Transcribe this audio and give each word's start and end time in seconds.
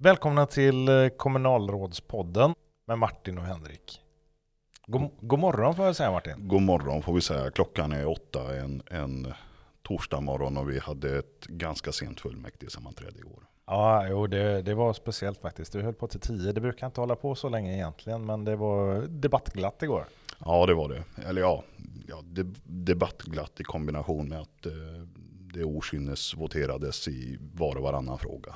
Välkomna 0.00 0.46
till 0.46 0.88
eh, 0.88 1.08
kommunalrådspodden 1.08 2.54
med 2.86 2.98
Martin 2.98 3.38
och 3.38 3.44
Henrik. 3.44 4.00
God, 4.86 5.10
god 5.20 5.38
morgon 5.38 5.74
får 5.74 5.84
jag 5.84 5.96
säga 5.96 6.10
Martin. 6.10 6.48
God 6.48 6.62
morgon 6.62 7.02
får 7.02 7.14
vi 7.14 7.20
säga. 7.20 7.50
Klockan 7.50 7.92
är 7.92 8.06
åtta 8.06 8.56
en, 8.56 8.82
en 8.86 9.32
torsdag 9.82 10.20
morgon 10.20 10.56
och 10.56 10.70
vi 10.70 10.78
hade 10.78 11.18
ett 11.18 11.46
ganska 11.46 11.92
sent 11.92 12.20
fullmäktigesammanträde 12.20 13.18
igår. 13.18 13.42
Ja, 13.66 14.08
jo, 14.08 14.26
det, 14.26 14.62
det 14.62 14.74
var 14.74 14.92
speciellt 14.92 15.40
faktiskt. 15.40 15.72
Du 15.72 15.82
höll 15.82 15.94
på 15.94 16.06
till 16.06 16.20
tio. 16.20 16.52
Det 16.52 16.60
brukar 16.60 16.86
inte 16.86 17.00
hålla 17.00 17.16
på 17.16 17.34
så 17.34 17.48
länge 17.48 17.74
egentligen, 17.74 18.26
men 18.26 18.44
det 18.44 18.56
var 18.56 19.06
debattglatt 19.08 19.82
igår. 19.82 20.04
Ja, 20.44 20.66
det 20.66 20.74
var 20.74 20.88
det. 20.88 21.28
Eller 21.28 21.40
ja, 21.40 21.64
ja 22.08 22.22
debattglatt 22.64 23.60
i 23.60 23.64
kombination 23.64 24.28
med 24.28 24.40
att 24.40 24.66
eh, 24.66 24.72
det 25.54 25.64
okynnes 25.64 26.34
voterades 26.34 27.08
i 27.08 27.38
var 27.54 27.76
och 27.76 27.82
varannan 27.82 28.18
fråga. 28.18 28.54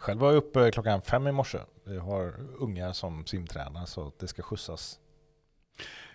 Själv 0.00 0.20
var 0.20 0.28
jag 0.28 0.36
uppe 0.36 0.70
klockan 0.70 1.02
fem 1.02 1.26
i 1.26 1.32
morse. 1.32 1.58
Vi 1.84 1.98
har 1.98 2.34
ungar 2.58 2.92
som 2.92 3.26
simtränar 3.26 3.86
så 3.86 4.12
det 4.18 4.26
ska 4.26 4.42
skjutsas. 4.42 4.98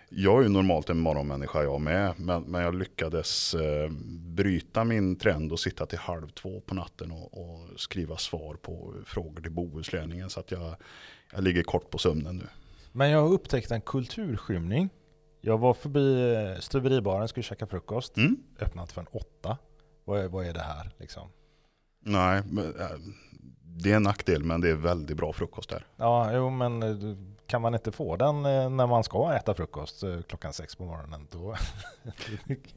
Jag 0.08 0.38
är 0.38 0.42
ju 0.42 0.48
normalt 0.48 0.90
en 0.90 0.98
morgonmänniska 0.98 1.62
jag 1.62 1.80
med, 1.80 2.14
men, 2.16 2.42
men 2.42 2.62
jag 2.62 2.74
lyckades 2.74 3.54
eh, 3.54 3.90
bryta 4.34 4.84
min 4.84 5.16
trend 5.16 5.52
och 5.52 5.60
sitta 5.60 5.86
till 5.86 5.98
halv 5.98 6.28
två 6.28 6.60
på 6.60 6.74
natten 6.74 7.10
och, 7.12 7.40
och 7.40 7.80
skriva 7.80 8.16
svar 8.16 8.54
på 8.54 8.94
frågor 9.04 9.42
till 9.42 9.52
Bohuslänningen. 9.52 10.30
Så 10.30 10.40
att 10.40 10.50
jag, 10.50 10.76
jag 11.32 11.44
ligger 11.44 11.62
kort 11.62 11.90
på 11.90 11.98
sömnen 11.98 12.36
nu. 12.36 12.46
Men 12.92 13.10
jag 13.10 13.20
har 13.20 13.32
upptäckt 13.32 13.70
en 13.70 13.80
kulturskymning. 13.80 14.88
Jag 15.40 15.58
var 15.58 15.74
förbi 15.74 16.34
eh, 16.34 16.60
stuveribaren, 16.60 17.28
skulle 17.28 17.44
käka 17.44 17.66
frukost. 17.66 18.16
Mm. 18.16 18.36
Öppnat 18.60 18.92
för 18.92 19.00
en 19.00 19.06
åtta. 19.10 19.58
Vad 20.04 20.20
är, 20.20 20.28
vad 20.28 20.46
är 20.46 20.52
det 20.52 20.60
här 20.60 20.92
liksom? 20.98 21.28
Nej, 22.00 22.42
men, 22.50 22.80
äh, 22.80 22.86
det 23.82 23.92
är 23.92 23.96
en 23.96 24.02
nackdel 24.02 24.44
men 24.44 24.60
det 24.60 24.70
är 24.70 24.74
väldigt 24.74 25.16
bra 25.16 25.32
frukost 25.32 25.70
där. 25.70 25.86
Ja, 25.96 26.32
jo 26.32 26.50
men 26.50 26.82
eh, 26.82 27.16
kan 27.46 27.62
man 27.62 27.74
inte 27.74 27.92
få 27.92 28.16
den 28.16 28.42
när 28.42 28.86
man 28.86 29.04
ska 29.04 29.34
äta 29.34 29.54
frukost 29.54 30.04
klockan 30.28 30.52
sex 30.52 30.76
på 30.76 30.84
morgonen 30.84 31.26
då? 31.30 31.56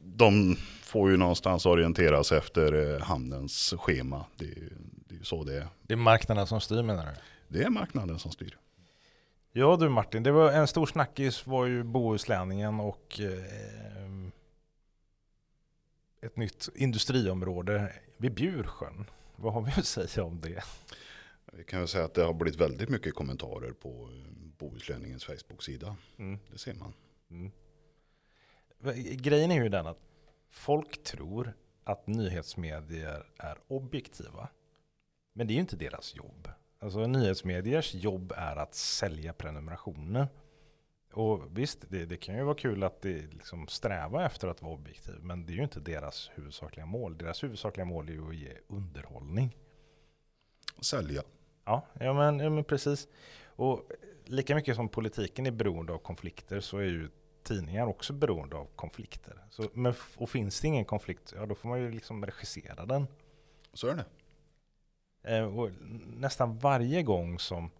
De 0.02 0.56
får 0.82 1.10
ju 1.10 1.16
någonstans 1.16 1.66
orientera 1.66 2.24
sig 2.24 2.38
efter 2.38 3.00
hamnens 3.00 3.74
schema. 3.78 4.24
Det 4.36 4.44
är, 4.44 4.72
det 5.08 5.14
är 5.14 5.22
så 5.22 5.44
det 5.44 5.56
är. 5.56 5.66
Det 5.82 5.94
är 5.94 5.98
marknaden 5.98 6.46
som 6.46 6.60
styr 6.60 6.82
menar 6.82 7.06
du? 7.06 7.12
Det 7.58 7.64
är 7.64 7.70
marknaden 7.70 8.18
som 8.18 8.32
styr. 8.32 8.56
Ja 9.52 9.76
du 9.80 9.88
Martin, 9.88 10.22
det 10.22 10.32
var 10.32 10.52
en 10.52 10.66
stor 10.66 10.86
snackis 10.86 11.46
var 11.46 11.66
ju 11.66 11.82
Bohuslänningen 11.82 12.80
och 12.80 13.20
eh, 13.20 13.44
ett 16.22 16.36
nytt 16.36 16.68
industriområde 16.74 17.92
vid 18.16 18.34
Bjursjön. 18.34 19.06
Vad 19.40 19.52
har 19.52 19.60
vi 19.62 19.72
att 19.76 19.86
säga 19.86 20.24
om 20.24 20.40
det? 20.40 20.64
Vi 21.52 21.64
kan 21.64 21.78
väl 21.78 21.88
säga 21.88 22.04
att 22.04 22.14
det 22.14 22.22
har 22.22 22.32
blivit 22.32 22.60
väldigt 22.60 22.88
mycket 22.88 23.14
kommentarer 23.14 23.72
på 23.72 24.08
Bohuslänningens 24.58 25.24
Facebook-sida. 25.24 25.96
Mm. 26.16 26.38
Det 26.52 26.58
ser 26.58 26.74
man. 26.74 26.92
Mm. 27.30 27.50
Grejen 29.16 29.50
är 29.50 29.62
ju 29.62 29.68
den 29.68 29.86
att 29.86 29.98
folk 30.50 31.02
tror 31.02 31.52
att 31.84 32.06
nyhetsmedier 32.06 33.26
är 33.38 33.58
objektiva. 33.68 34.48
Men 35.32 35.46
det 35.46 35.52
är 35.52 35.54
ju 35.54 35.60
inte 35.60 35.76
deras 35.76 36.16
jobb. 36.16 36.48
Alltså 36.78 37.06
nyhetsmediers 37.06 37.94
jobb 37.94 38.32
är 38.36 38.56
att 38.56 38.74
sälja 38.74 39.32
prenumerationer. 39.32 40.28
Och 41.12 41.58
visst, 41.58 41.84
det, 41.88 42.06
det 42.06 42.16
kan 42.16 42.36
ju 42.36 42.42
vara 42.42 42.54
kul 42.54 42.82
att 42.82 43.02
det 43.02 43.32
liksom 43.32 43.68
sträva 43.68 44.26
efter 44.26 44.48
att 44.48 44.62
vara 44.62 44.72
objektiv, 44.72 45.14
men 45.20 45.46
det 45.46 45.52
är 45.52 45.54
ju 45.54 45.62
inte 45.62 45.80
deras 45.80 46.30
huvudsakliga 46.34 46.86
mål. 46.86 47.18
Deras 47.18 47.44
huvudsakliga 47.44 47.84
mål 47.84 48.08
är 48.08 48.12
ju 48.12 48.28
att 48.28 48.36
ge 48.36 48.52
underhållning. 48.68 49.56
Sälja. 50.80 51.22
Ja, 51.64 51.86
ja, 52.00 52.12
men, 52.12 52.38
ja 52.38 52.50
men 52.50 52.64
precis. 52.64 53.08
Och 53.44 53.90
lika 54.24 54.54
mycket 54.54 54.76
som 54.76 54.88
politiken 54.88 55.46
är 55.46 55.50
beroende 55.50 55.92
av 55.92 55.98
konflikter 55.98 56.60
så 56.60 56.78
är 56.78 56.82
ju 56.84 57.08
tidningar 57.42 57.86
också 57.86 58.12
beroende 58.12 58.56
av 58.56 58.68
konflikter. 58.76 59.44
Så, 59.50 59.68
men, 59.72 59.94
och 60.16 60.30
finns 60.30 60.60
det 60.60 60.66
ingen 60.68 60.84
konflikt, 60.84 61.32
ja 61.36 61.46
då 61.46 61.54
får 61.54 61.68
man 61.68 61.80
ju 61.80 61.90
liksom 61.90 62.26
regissera 62.26 62.86
den. 62.86 63.06
Så 63.72 63.86
är 63.86 63.94
det. 63.94 64.04
Eh, 65.22 65.58
och 65.58 65.70
nästan 66.06 66.58
varje 66.58 67.02
gång 67.02 67.38
som 67.38 67.70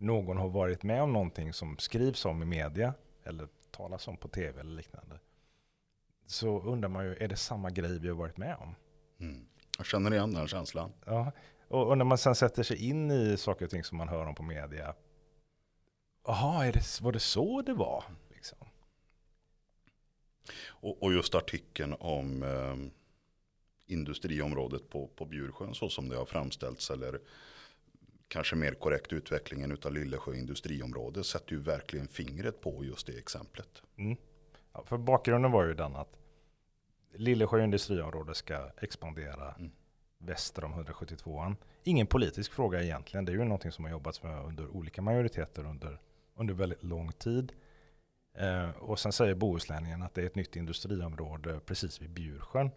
någon 0.00 0.36
har 0.36 0.48
varit 0.48 0.82
med 0.82 1.02
om 1.02 1.12
någonting 1.12 1.52
som 1.52 1.78
skrivs 1.78 2.24
om 2.24 2.42
i 2.42 2.46
media 2.46 2.94
eller 3.24 3.48
talas 3.70 4.08
om 4.08 4.16
på 4.16 4.28
tv 4.28 4.60
eller 4.60 4.76
liknande 4.76 5.18
så 6.30 6.60
undrar 6.60 6.88
man 6.88 7.04
ju, 7.04 7.16
är 7.16 7.28
det 7.28 7.36
samma 7.36 7.70
grej 7.70 7.98
vi 7.98 8.08
har 8.08 8.14
varit 8.14 8.36
med 8.36 8.56
om? 8.56 8.74
Mm. 9.20 9.46
Jag 9.78 9.86
känner 9.86 10.12
igen 10.14 10.34
den 10.34 10.48
känslan. 10.48 10.92
Ja, 11.04 11.32
och, 11.68 11.88
och, 11.88 11.98
när 11.98 12.04
man 12.04 12.18
sen 12.18 12.34
sätter 12.34 12.62
sig 12.62 12.88
in 12.88 13.10
i 13.10 13.36
saker 13.36 13.64
och 13.64 13.70
ting 13.70 13.84
som 13.84 13.98
man 13.98 14.08
hör 14.08 14.26
om 14.26 14.34
på 14.34 14.42
media. 14.42 14.94
Jaha, 16.26 16.72
var 17.00 17.12
det 17.12 17.20
så 17.20 17.62
det 17.62 17.74
var? 17.74 18.04
Liksom. 18.34 18.58
Och, 20.66 21.02
och, 21.02 21.12
just 21.12 21.34
artikeln 21.34 21.94
om 22.00 22.42
eh, 22.42 22.76
industriområdet 23.94 24.90
på, 24.90 25.08
på 25.08 25.24
Bjursjön 25.24 25.74
så 25.74 25.88
som 25.88 26.08
det 26.08 26.16
har 26.16 26.24
framställts 26.24 26.90
eller 26.90 27.20
kanske 28.30 28.56
mer 28.56 28.74
korrekt 28.74 29.12
utvecklingen 29.12 29.78
av 29.84 29.92
Lillesjö 29.92 30.34
industriområde 30.34 31.24
sätter 31.24 31.52
ju 31.52 31.60
verkligen 31.60 32.08
fingret 32.08 32.60
på 32.60 32.84
just 32.84 33.06
det 33.06 33.18
exemplet. 33.18 33.82
Mm. 33.96 34.16
Ja, 34.72 34.84
för 34.86 34.98
bakgrunden 34.98 35.50
var 35.50 35.64
ju 35.66 35.74
den 35.74 35.96
att 35.96 36.16
Lillesjö 37.14 37.64
industriområde 37.64 38.34
ska 38.34 38.70
expandera 38.80 39.54
mm. 39.54 39.70
väster 40.18 40.64
om 40.64 40.74
172an. 40.74 41.56
Ingen 41.82 42.06
politisk 42.06 42.52
fråga 42.52 42.82
egentligen. 42.82 43.24
Det 43.24 43.32
är 43.32 43.36
ju 43.36 43.44
någonting 43.44 43.72
som 43.72 43.84
har 43.84 43.90
jobbats 43.90 44.22
med 44.22 44.44
under 44.44 44.76
olika 44.76 45.02
majoriteter 45.02 45.64
under, 45.66 46.00
under 46.34 46.54
väldigt 46.54 46.82
lång 46.82 47.12
tid. 47.12 47.52
Eh, 48.34 48.70
och 48.70 48.98
sen 48.98 49.12
säger 49.12 49.34
Bohuslänningen 49.34 50.02
att 50.02 50.14
det 50.14 50.22
är 50.22 50.26
ett 50.26 50.34
nytt 50.34 50.56
industriområde 50.56 51.60
precis 51.66 52.02
vid 52.02 52.10
Bjursjön. 52.10 52.70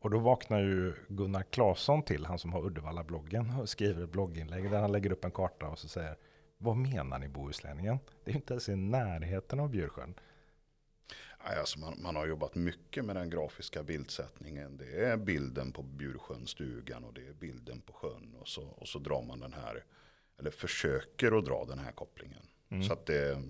Och 0.00 0.10
då 0.10 0.18
vaknar 0.18 0.60
ju 0.60 0.94
Gunnar 1.08 1.42
Claesson 1.42 2.02
till, 2.02 2.26
han 2.26 2.38
som 2.38 2.52
har 2.52 2.62
Uddevalla-bloggen, 2.62 3.60
och 3.60 3.68
skriver 3.68 4.04
ett 4.04 4.10
blogginlägg 4.10 4.70
där 4.70 4.80
han 4.80 4.92
lägger 4.92 5.12
upp 5.12 5.24
en 5.24 5.30
karta 5.30 5.68
och 5.68 5.78
så 5.78 5.88
säger 5.88 6.16
Vad 6.58 6.76
menar 6.76 7.18
ni 7.18 7.28
Bohuslänningen? 7.28 7.98
Det 8.24 8.30
är 8.30 8.34
inte 8.34 8.52
ens 8.52 8.68
i 8.68 8.76
närheten 8.76 9.60
av 9.60 9.70
Bjursjön. 9.70 10.14
Alltså 11.38 11.78
man, 11.78 12.02
man, 12.02 12.16
har 12.16 12.26
jobbat 12.26 12.54
mycket 12.54 13.04
med 13.04 13.16
den 13.16 13.30
grafiska 13.30 13.82
bildsättningen. 13.82 14.76
Det 14.76 15.04
är 15.04 15.16
bilden 15.16 15.72
på 15.72 15.82
Bjursjönstugan 15.82 17.04
och 17.04 17.14
det 17.14 17.26
är 17.26 17.32
bilden 17.32 17.80
på 17.80 17.92
sjön. 17.92 18.34
Och 18.40 18.48
så, 18.48 18.62
och 18.62 18.88
så 18.88 18.98
drar 18.98 19.22
man 19.22 19.40
den 19.40 19.52
här, 19.52 19.84
eller 20.38 20.50
försöker 20.50 21.38
att 21.38 21.44
dra 21.44 21.64
den 21.64 21.78
här 21.78 21.92
kopplingen. 21.92 22.46
Mm. 22.68 22.82
Så 22.82 22.92
att 22.92 23.06
det, 23.06 23.42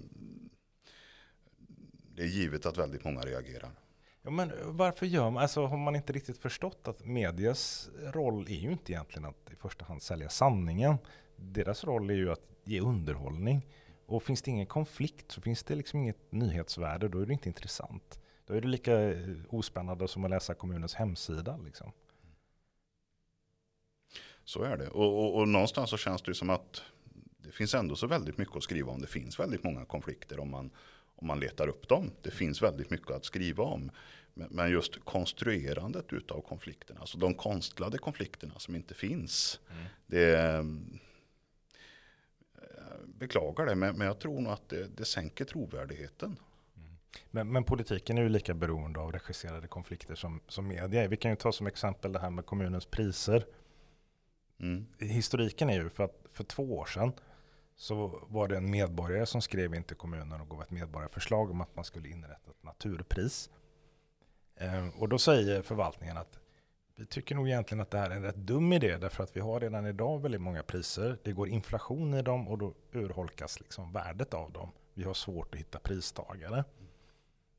det 2.15 2.23
är 2.23 2.27
givet 2.27 2.67
att 2.67 2.79
väldigt 2.79 3.05
många 3.05 3.21
reagerar. 3.21 3.71
Ja, 4.23 4.31
men 4.31 4.53
varför 4.65 5.07
gör 5.07 5.31
man, 5.31 5.43
alltså 5.43 5.67
har 5.67 5.77
man 5.77 5.97
inte 5.97 6.13
riktigt 6.13 6.39
förstått 6.39 6.89
att 6.89 7.05
medias 7.05 7.91
roll 8.03 8.47
är 8.49 8.61
ju 8.61 8.73
inte 8.73 8.93
egentligen 8.93 9.25
att 9.25 9.51
i 9.53 9.57
första 9.57 9.85
hand 9.85 10.03
sälja 10.03 10.29
sanningen. 10.29 10.99
Deras 11.37 11.85
roll 11.85 12.11
är 12.11 12.15
ju 12.15 12.33
att 12.33 12.49
ge 12.65 12.81
underhållning. 12.81 13.67
Och 14.07 14.23
finns 14.23 14.43
det 14.43 14.51
ingen 14.51 14.67
konflikt 14.67 15.33
så 15.33 15.41
finns 15.41 15.65
det 15.65 15.75
liksom 15.75 16.01
inget 16.01 16.33
nyhetsvärde, 16.33 17.09
då 17.09 17.19
är 17.21 17.27
det 17.27 17.33
inte 17.33 17.49
intressant. 17.49 18.21
Då 18.47 18.55
är 18.55 18.61
det 18.61 18.69
lika 18.69 19.01
eh, 19.11 19.37
ospännande 19.49 20.09
som 20.09 20.25
att 20.25 20.31
läsa 20.31 20.55
kommunens 20.55 20.95
hemsida. 20.95 21.57
Liksom. 21.57 21.93
Så 24.45 24.63
är 24.63 24.77
det. 24.77 24.89
Och, 24.89 25.25
och, 25.25 25.37
och 25.37 25.49
någonstans 25.49 25.91
så 25.91 25.97
känns 25.97 26.23
det 26.23 26.35
som 26.35 26.51
att 26.51 26.83
det 27.39 27.53
finns 27.53 27.75
ändå 27.75 27.97
så 27.97 28.07
väldigt 28.07 28.39
mycket 28.39 28.57
att 28.57 28.63
skriva 28.63 28.93
om. 28.93 29.01
Det 29.01 29.07
finns 29.07 29.41
väldigt 29.41 29.65
många 29.65 29.85
konflikter 29.85 30.41
om 30.41 30.51
man 30.51 30.71
om 31.21 31.27
man 31.27 31.41
letar 31.41 31.69
upp 31.69 31.89
dem. 31.89 32.11
Det 32.23 32.31
finns 32.31 32.63
väldigt 32.63 32.91
mycket 32.91 33.11
att 33.11 33.25
skriva 33.25 33.65
om. 33.65 33.91
Men 34.35 34.71
just 34.71 35.05
konstruerandet 35.05 36.31
av 36.31 36.41
konflikterna, 36.41 37.01
alltså 37.01 37.19
de 37.19 37.35
konstlade 37.35 37.99
konflikterna 37.99 38.55
som 38.59 38.75
inte 38.75 38.95
finns. 38.95 39.61
Mm. 39.71 39.85
Det 40.07 40.21
jag 40.21 40.67
beklagar 43.21 43.67
det, 43.67 43.75
men 43.75 44.01
jag 44.01 44.19
tror 44.19 44.41
nog 44.41 44.53
att 44.53 44.69
det, 44.69 44.97
det 44.97 45.05
sänker 45.05 45.45
trovärdigheten. 45.45 46.37
Mm. 46.77 46.97
Men, 47.31 47.53
men, 47.53 47.65
politiken 47.65 48.19
är 48.19 48.23
ju 48.23 48.29
lika 48.29 48.55
beroende 48.55 49.01
av 49.01 49.13
regisserade 49.13 49.69
konflikter 49.69 50.15
som, 50.15 50.41
som 50.49 50.69
media 50.69 51.03
är. 51.03 51.09
Vi 51.09 51.17
kan 51.17 51.31
ju 51.31 51.37
ta 51.37 51.53
som 51.53 51.67
exempel 51.67 52.13
det 52.13 52.19
här 52.19 52.31
med 52.31 52.47
kommunens 52.47 52.87
priser. 52.87 53.47
Mm. 54.61 54.87
Historiken 54.99 55.71
är 55.71 55.75
ju 55.75 55.91
för 55.91 56.05
att 56.05 56.25
för 56.33 56.45
två 56.45 56.79
år 56.79 56.87
sedan 56.87 57.13
så 57.81 58.21
var 58.29 58.49
det 58.49 58.57
en 58.57 58.71
medborgare 58.71 59.27
som 59.27 59.43
skrev 59.43 59.75
in 59.75 59.83
till 59.83 59.97
kommunen 59.97 60.41
och 60.41 60.49
gav 60.49 60.63
ett 60.63 60.71
medborgarförslag 60.71 61.51
om 61.51 61.61
att 61.61 61.77
man 61.77 61.85
skulle 61.85 62.09
inrätta 62.09 62.51
ett 62.51 62.63
naturpris. 62.63 63.51
Ehm, 64.57 64.91
och 64.91 65.09
då 65.09 65.19
säger 65.19 65.63
förvaltningen 65.63 66.17
att 66.17 66.39
vi 66.97 67.07
tycker 67.07 67.35
nog 67.35 67.49
egentligen 67.49 67.81
att 67.81 67.91
det 67.91 67.99
här 67.99 68.11
är 68.11 68.15
en 68.15 68.23
rätt 68.23 68.37
dum 68.37 68.73
idé 68.73 68.97
därför 68.97 69.25
att 69.25 69.37
vi 69.37 69.41
har 69.41 69.61
redan 69.61 69.87
idag 69.87 70.23
väldigt 70.23 70.41
många 70.41 70.63
priser. 70.63 71.19
Det 71.23 71.33
går 71.33 71.49
inflation 71.49 72.15
i 72.15 72.23
dem 72.23 72.49
och 72.49 72.59
då 72.59 72.75
urholkas 72.93 73.61
liksom 73.61 73.93
värdet 73.93 74.35
av 74.35 74.53
dem. 74.53 74.71
Vi 74.95 75.05
har 75.05 75.15
svårt 75.15 75.55
att 75.55 75.61
hitta 75.61 75.79
pristagare. 75.79 76.65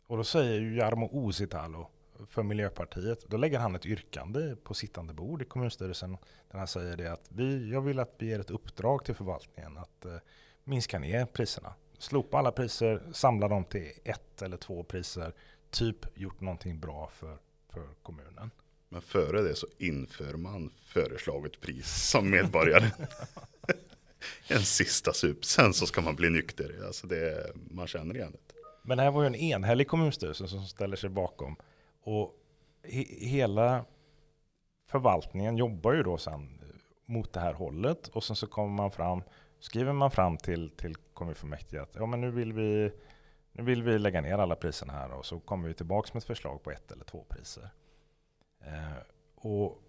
Och 0.08 0.18
då 0.18 0.24
säger 0.24 0.60
ju 0.60 0.76
Jarmo 0.76 1.26
Uusitalo, 1.26 1.90
för 2.30 2.44
Miljöpartiet, 2.44 3.26
då 3.28 3.38
lägger 3.38 3.60
han 3.60 3.76
ett 3.76 3.86
yrkande 3.86 4.56
på 4.56 4.74
sittande 4.74 5.14
bord 5.14 5.42
i 5.42 5.46
kommunstyrelsen. 5.46 6.18
Där 6.52 6.58
han 6.58 6.68
säger 6.68 6.98
det 6.98 7.08
att 7.08 7.26
vi, 7.30 7.72
jag 7.72 7.82
vill 7.82 8.00
att 8.00 8.16
vi 8.18 8.28
ger 8.28 8.40
ett 8.40 8.52
uppdrag 8.52 9.06
till 9.06 9.16
förvaltningen 9.16 9.78
att 9.78 10.06
eh, 10.06 10.16
minska 10.64 11.00
ner 11.00 11.26
priserna. 11.26 11.74
Slopa 11.98 12.38
alla 12.38 12.52
priser, 12.52 13.02
samla 13.14 13.48
dem 13.48 13.64
till 13.64 13.92
ett 14.04 14.42
eller 14.42 14.58
två 14.58 14.84
priser. 14.84 15.34
Typ 15.70 16.18
gjort 16.18 16.42
någonting 16.42 16.80
bra 16.80 17.10
för, 17.14 17.38
för 17.70 17.88
kommunen. 18.04 18.52
Men 18.90 19.02
före 19.02 19.42
det 19.42 19.56
så 19.56 19.68
inför 19.78 20.34
man 20.34 20.72
föreslaget 20.86 21.62
pris 21.62 22.10
som 22.10 22.30
medborgare. 22.30 22.92
en 24.48 24.62
sista 24.66 25.14
sup, 25.14 25.46
sen 25.46 25.74
så 25.74 25.86
ska 25.86 26.02
man 26.02 26.16
bli 26.16 26.30
nykter. 26.30 26.76
Alltså 26.86 27.08
det, 27.08 27.52
man 27.54 27.88
känner 27.88 28.16
igen 28.16 28.32
det. 28.32 28.54
Men 28.84 28.98
det 28.98 29.04
här 29.04 29.12
var 29.12 29.22
ju 29.22 29.28
en 29.28 29.36
enhällig 29.36 29.88
kommunstyrelse 29.88 30.48
som 30.48 30.66
ställer 30.66 30.96
sig 30.96 31.10
bakom. 31.10 31.56
Och 32.04 32.36
he 32.84 33.06
hela 33.28 33.86
förvaltningen 34.86 35.58
jobbar 35.58 35.94
ju 35.94 36.04
då 36.04 36.18
sen 36.18 36.62
mot 37.06 37.34
det 37.34 37.40
här 37.40 37.54
hållet. 37.54 38.08
Och 38.08 38.24
sen 38.24 38.36
så 38.36 38.48
kommer 38.48 38.70
man 38.70 38.92
fram, 38.92 39.24
skriver 39.60 39.94
man 39.94 40.12
fram 40.12 40.38
till, 40.38 40.70
till 40.70 40.96
kommunfullmäktige 40.96 41.82
att 41.82 41.96
ja, 41.96 42.06
men 42.06 42.22
nu, 42.22 42.32
vill 42.32 42.54
vi, 42.54 42.92
nu 43.52 43.64
vill 43.64 43.84
vi 43.84 44.00
lägga 44.00 44.22
ner 44.22 44.38
alla 44.38 44.56
priserna 44.56 44.94
här 44.94 45.12
och 45.12 45.26
så 45.26 45.40
kommer 45.40 45.68
vi 45.68 45.74
tillbaka 45.74 46.10
med 46.14 46.22
ett 46.22 46.28
förslag 46.28 46.64
på 46.64 46.72
ett 46.72 46.92
eller 46.92 47.04
två 47.04 47.26
priser. 47.30 47.70
Eh, 48.62 49.04
och 49.36 49.82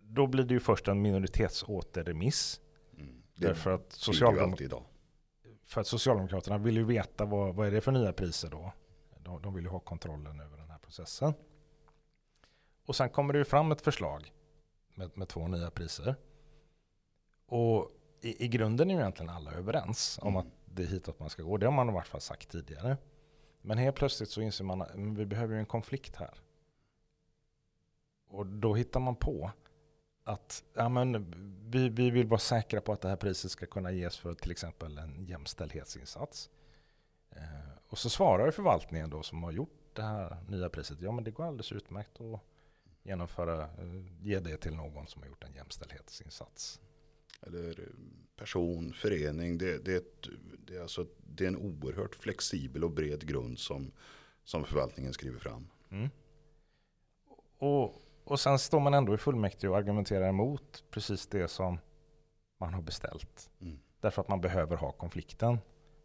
då 0.00 0.26
blir 0.26 0.44
det 0.44 0.54
ju 0.54 0.60
först 0.60 0.88
en 0.88 1.02
minoritetsåterremiss. 1.02 2.60
Mm. 2.98 3.22
Därför 3.34 3.70
att, 3.70 3.92
Socialdemok 3.92 4.60
för 5.64 5.80
att 5.80 5.86
Socialdemokraterna 5.86 6.58
vill 6.58 6.76
ju 6.76 6.84
veta 6.84 7.24
vad, 7.24 7.54
vad 7.54 7.66
är 7.66 7.70
det 7.70 7.80
för 7.80 7.92
nya 7.92 8.12
priser 8.12 8.48
då. 8.50 8.72
De, 9.18 9.42
de 9.42 9.54
vill 9.54 9.64
ju 9.64 9.70
ha 9.70 9.80
kontrollen 9.80 10.40
över 10.40 10.56
den 10.56 10.69
processen. 10.90 11.34
Och 12.86 12.96
sen 12.96 13.10
kommer 13.10 13.32
det 13.32 13.38
ju 13.38 13.44
fram 13.44 13.72
ett 13.72 13.80
förslag 13.80 14.32
med, 14.94 15.10
med 15.14 15.28
två 15.28 15.48
nya 15.48 15.70
priser. 15.70 16.14
Och 17.46 17.90
i, 18.20 18.44
i 18.44 18.48
grunden 18.48 18.90
är 18.90 18.94
ju 18.94 19.00
egentligen 19.00 19.30
alla 19.30 19.52
överens 19.52 20.18
om 20.22 20.28
mm. 20.28 20.40
att 20.40 20.46
det 20.64 20.82
är 20.82 20.86
hitåt 20.86 21.20
man 21.20 21.30
ska 21.30 21.42
gå. 21.42 21.56
Det 21.56 21.66
har 21.66 21.72
man 21.72 21.88
i 21.88 21.92
vart 21.92 22.06
fall 22.06 22.20
sagt 22.20 22.50
tidigare. 22.50 22.96
Men 23.62 23.78
helt 23.78 23.96
plötsligt 23.96 24.30
så 24.30 24.40
inser 24.40 24.64
man 24.64 24.82
att 24.82 24.90
vi 24.94 25.26
behöver 25.26 25.56
en 25.56 25.66
konflikt 25.66 26.16
här. 26.16 26.34
Och 28.28 28.46
då 28.46 28.74
hittar 28.74 29.00
man 29.00 29.16
på 29.16 29.50
att 30.24 30.64
ja, 30.74 30.88
men, 30.88 31.34
vi, 31.70 31.88
vi 31.88 32.10
vill 32.10 32.26
vara 32.26 32.40
säkra 32.40 32.80
på 32.80 32.92
att 32.92 33.00
det 33.00 33.08
här 33.08 33.16
priset 33.16 33.50
ska 33.50 33.66
kunna 33.66 33.92
ges 33.92 34.18
för 34.18 34.34
till 34.34 34.50
exempel 34.50 34.98
en 34.98 35.24
jämställdhetsinsats. 35.24 36.50
Eh, 37.30 37.70
och 37.88 37.98
så 37.98 38.10
svarar 38.10 38.50
förvaltningen 38.50 39.10
då 39.10 39.22
som 39.22 39.42
har 39.42 39.52
gjort 39.52 39.79
det 39.94 40.02
här 40.02 40.36
nya 40.48 40.68
priset, 40.68 41.00
ja 41.00 41.12
men 41.12 41.24
det 41.24 41.30
går 41.30 41.44
alldeles 41.44 41.72
utmärkt 41.72 42.20
att 42.20 42.40
genomföra, 43.02 43.62
eh, 43.62 44.04
ge 44.20 44.40
det 44.40 44.56
till 44.56 44.76
någon 44.76 45.06
som 45.06 45.22
har 45.22 45.28
gjort 45.28 45.44
en 45.44 45.54
jämställdhetsinsats. 45.54 46.80
Eller 47.42 47.80
eh, 47.80 47.86
person, 48.36 48.92
förening, 48.92 49.58
det, 49.58 49.84
det, 49.84 50.04
det, 50.66 50.76
är 50.76 50.82
alltså, 50.82 51.06
det 51.18 51.44
är 51.44 51.48
en 51.48 51.56
oerhört 51.56 52.14
flexibel 52.14 52.84
och 52.84 52.90
bred 52.90 53.26
grund 53.26 53.58
som, 53.58 53.92
som 54.44 54.64
förvaltningen 54.64 55.12
skriver 55.12 55.38
fram. 55.38 55.68
Mm. 55.90 56.08
Och 57.58 58.02
och 58.30 58.40
sen 58.40 58.58
står 58.58 58.80
man 58.80 58.94
ändå 58.94 59.14
i 59.14 59.18
fullmäktige 59.18 59.68
och 59.70 59.76
argumenterar 59.76 60.28
emot 60.28 60.84
precis 60.90 61.26
det 61.26 61.48
som 61.48 61.78
man 62.58 62.74
har 62.74 62.82
beställt. 62.82 63.50
Mm. 63.60 63.78
Därför 64.00 64.22
att 64.22 64.28
man 64.28 64.40
behöver 64.40 64.76
ha 64.76 64.92
konflikten. 64.92 65.58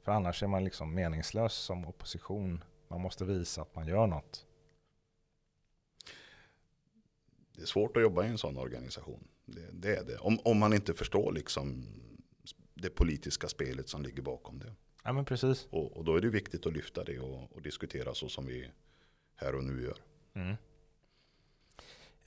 För 0.04 0.12
annars 0.12 0.44
är 0.44 0.48
man 0.48 0.64
liksom 0.64 0.96
meningslös 0.96 1.54
som 1.54 1.86
opposition. 1.86 2.64
Man 2.88 3.02
måste 3.02 3.26
visa 3.26 3.62
att 3.62 3.76
man 3.76 3.88
gör 3.88 4.08
något. 4.08 4.46
Det 7.56 7.62
är 7.62 7.66
svårt 7.66 7.98
att 7.98 8.04
jobba 8.04 8.26
i 8.26 8.28
en 8.28 8.38
sån 8.38 8.58
organisation. 8.58 9.28
Det, 9.46 9.70
det 9.74 9.96
är 9.96 10.04
det. 10.04 10.18
Om, 10.18 10.40
om 10.44 10.60
man 10.60 10.74
inte 10.74 10.94
förstår 10.94 11.32
liksom 11.32 11.88
det 12.74 12.90
politiska 12.90 13.48
spelet 13.48 13.90
som 13.90 14.04
ligger 14.04 14.22
bakom 14.22 14.60
det. 14.60 14.74
Ja 15.04 15.14
men 15.14 15.26
precis. 15.26 15.68
Och, 15.70 15.98
och 15.98 16.06
då 16.06 16.16
är 16.16 16.22
det 16.22 16.30
viktigt 16.30 16.66
att 16.66 16.74
lyfta 16.74 17.04
det 17.04 17.20
och, 17.20 17.56
och, 17.56 17.62
diskutera 17.62 18.14
så 18.14 18.30
som 18.30 18.46
vi 18.46 18.72
här 19.36 19.56
och 19.56 19.64
nu 19.64 19.84
gör. 19.84 19.98
Mm. 20.34 20.56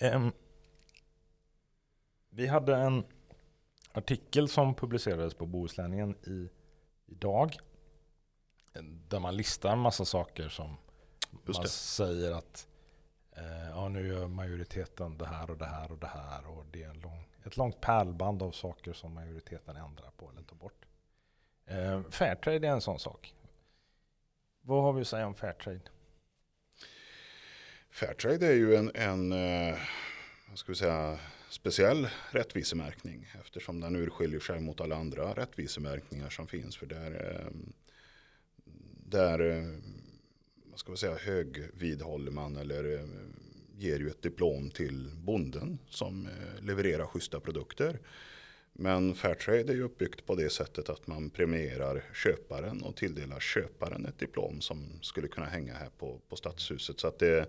Um, 0.00 0.32
vi 2.30 2.46
hade 2.46 2.76
en 2.76 3.04
artikel 3.92 4.48
som 4.48 4.74
publicerades 4.74 5.34
på 5.34 5.46
Bohuslänningen 5.46 6.14
i, 6.26 6.48
idag. 7.06 7.58
Där 9.08 9.20
man 9.20 9.36
listar 9.36 9.72
en 9.72 9.78
massa 9.78 10.04
saker 10.04 10.48
som 10.48 10.76
man 11.30 11.68
säger 11.68 12.32
att 12.32 12.68
eh, 13.36 13.68
ja, 13.70 13.88
nu 13.88 14.08
gör 14.08 14.28
majoriteten 14.28 15.18
det 15.18 15.26
här 15.26 15.50
och 15.50 15.58
det 15.58 15.66
här 15.66 15.92
och 15.92 15.98
det 15.98 16.06
här. 16.06 16.46
Och 16.46 16.64
det 16.70 16.82
är 16.82 16.88
en 16.88 17.00
lång, 17.00 17.28
ett 17.44 17.56
långt 17.56 17.80
pärlband 17.80 18.42
av 18.42 18.52
saker 18.52 18.92
som 18.92 19.14
majoriteten 19.14 19.76
ändrar 19.76 20.10
på 20.16 20.30
eller 20.30 20.42
tar 20.42 20.56
bort. 20.56 20.84
Eh, 21.66 22.02
Fairtrade 22.10 22.68
är 22.68 22.72
en 22.72 22.80
sån 22.80 22.98
sak. 22.98 23.34
Vad 24.60 24.82
har 24.82 24.92
vi 24.92 25.00
att 25.00 25.08
säga 25.08 25.26
om 25.26 25.34
Fairtrade? 25.34 25.80
Fairtrade 27.90 28.46
är 28.46 28.54
ju 28.54 28.76
en, 28.76 28.90
en 28.94 29.32
eh, 29.32 29.78
vad 30.48 30.58
ska 30.58 30.72
vi 30.72 30.76
säga, 30.76 31.18
speciell 31.50 32.08
rättvisemärkning 32.30 33.28
eftersom 33.40 33.80
den 33.80 33.96
urskiljer 33.96 34.40
sig 34.40 34.60
mot 34.60 34.80
alla 34.80 34.96
andra 34.96 35.34
rättvisemärkningar 35.34 36.30
som 36.30 36.46
finns. 36.46 36.76
För 36.76 36.86
där, 36.86 37.40
eh, 37.40 37.52
där 39.10 39.50
eh, 39.50 39.64
vad 40.64 40.78
ska 40.78 40.90
man 40.90 40.98
säga, 40.98 41.16
högvidhåller 41.16 42.30
man 42.30 42.56
eller 42.56 42.94
eh, 42.94 43.04
ger 43.78 43.98
ju 43.98 44.08
ett 44.08 44.22
diplom 44.22 44.70
till 44.70 45.10
bonden 45.14 45.78
som 45.88 46.26
eh, 46.26 46.64
levererar 46.64 47.06
schyssta 47.06 47.40
produkter. 47.40 47.98
Men 48.72 49.14
Fairtrade 49.14 49.72
är 49.72 49.76
ju 49.76 49.82
uppbyggt 49.82 50.26
på 50.26 50.34
det 50.34 50.50
sättet 50.50 50.88
att 50.88 51.06
man 51.06 51.30
premierar 51.30 52.04
köparen 52.14 52.82
och 52.82 52.96
tilldelar 52.96 53.40
köparen 53.40 54.06
ett 54.06 54.18
diplom 54.18 54.60
som 54.60 55.02
skulle 55.02 55.28
kunna 55.28 55.46
hänga 55.46 55.74
här 55.74 55.90
på, 55.98 56.20
på 56.28 56.36
stadshuset. 56.36 57.00
Så 57.00 57.08
att 57.08 57.18
det, 57.18 57.46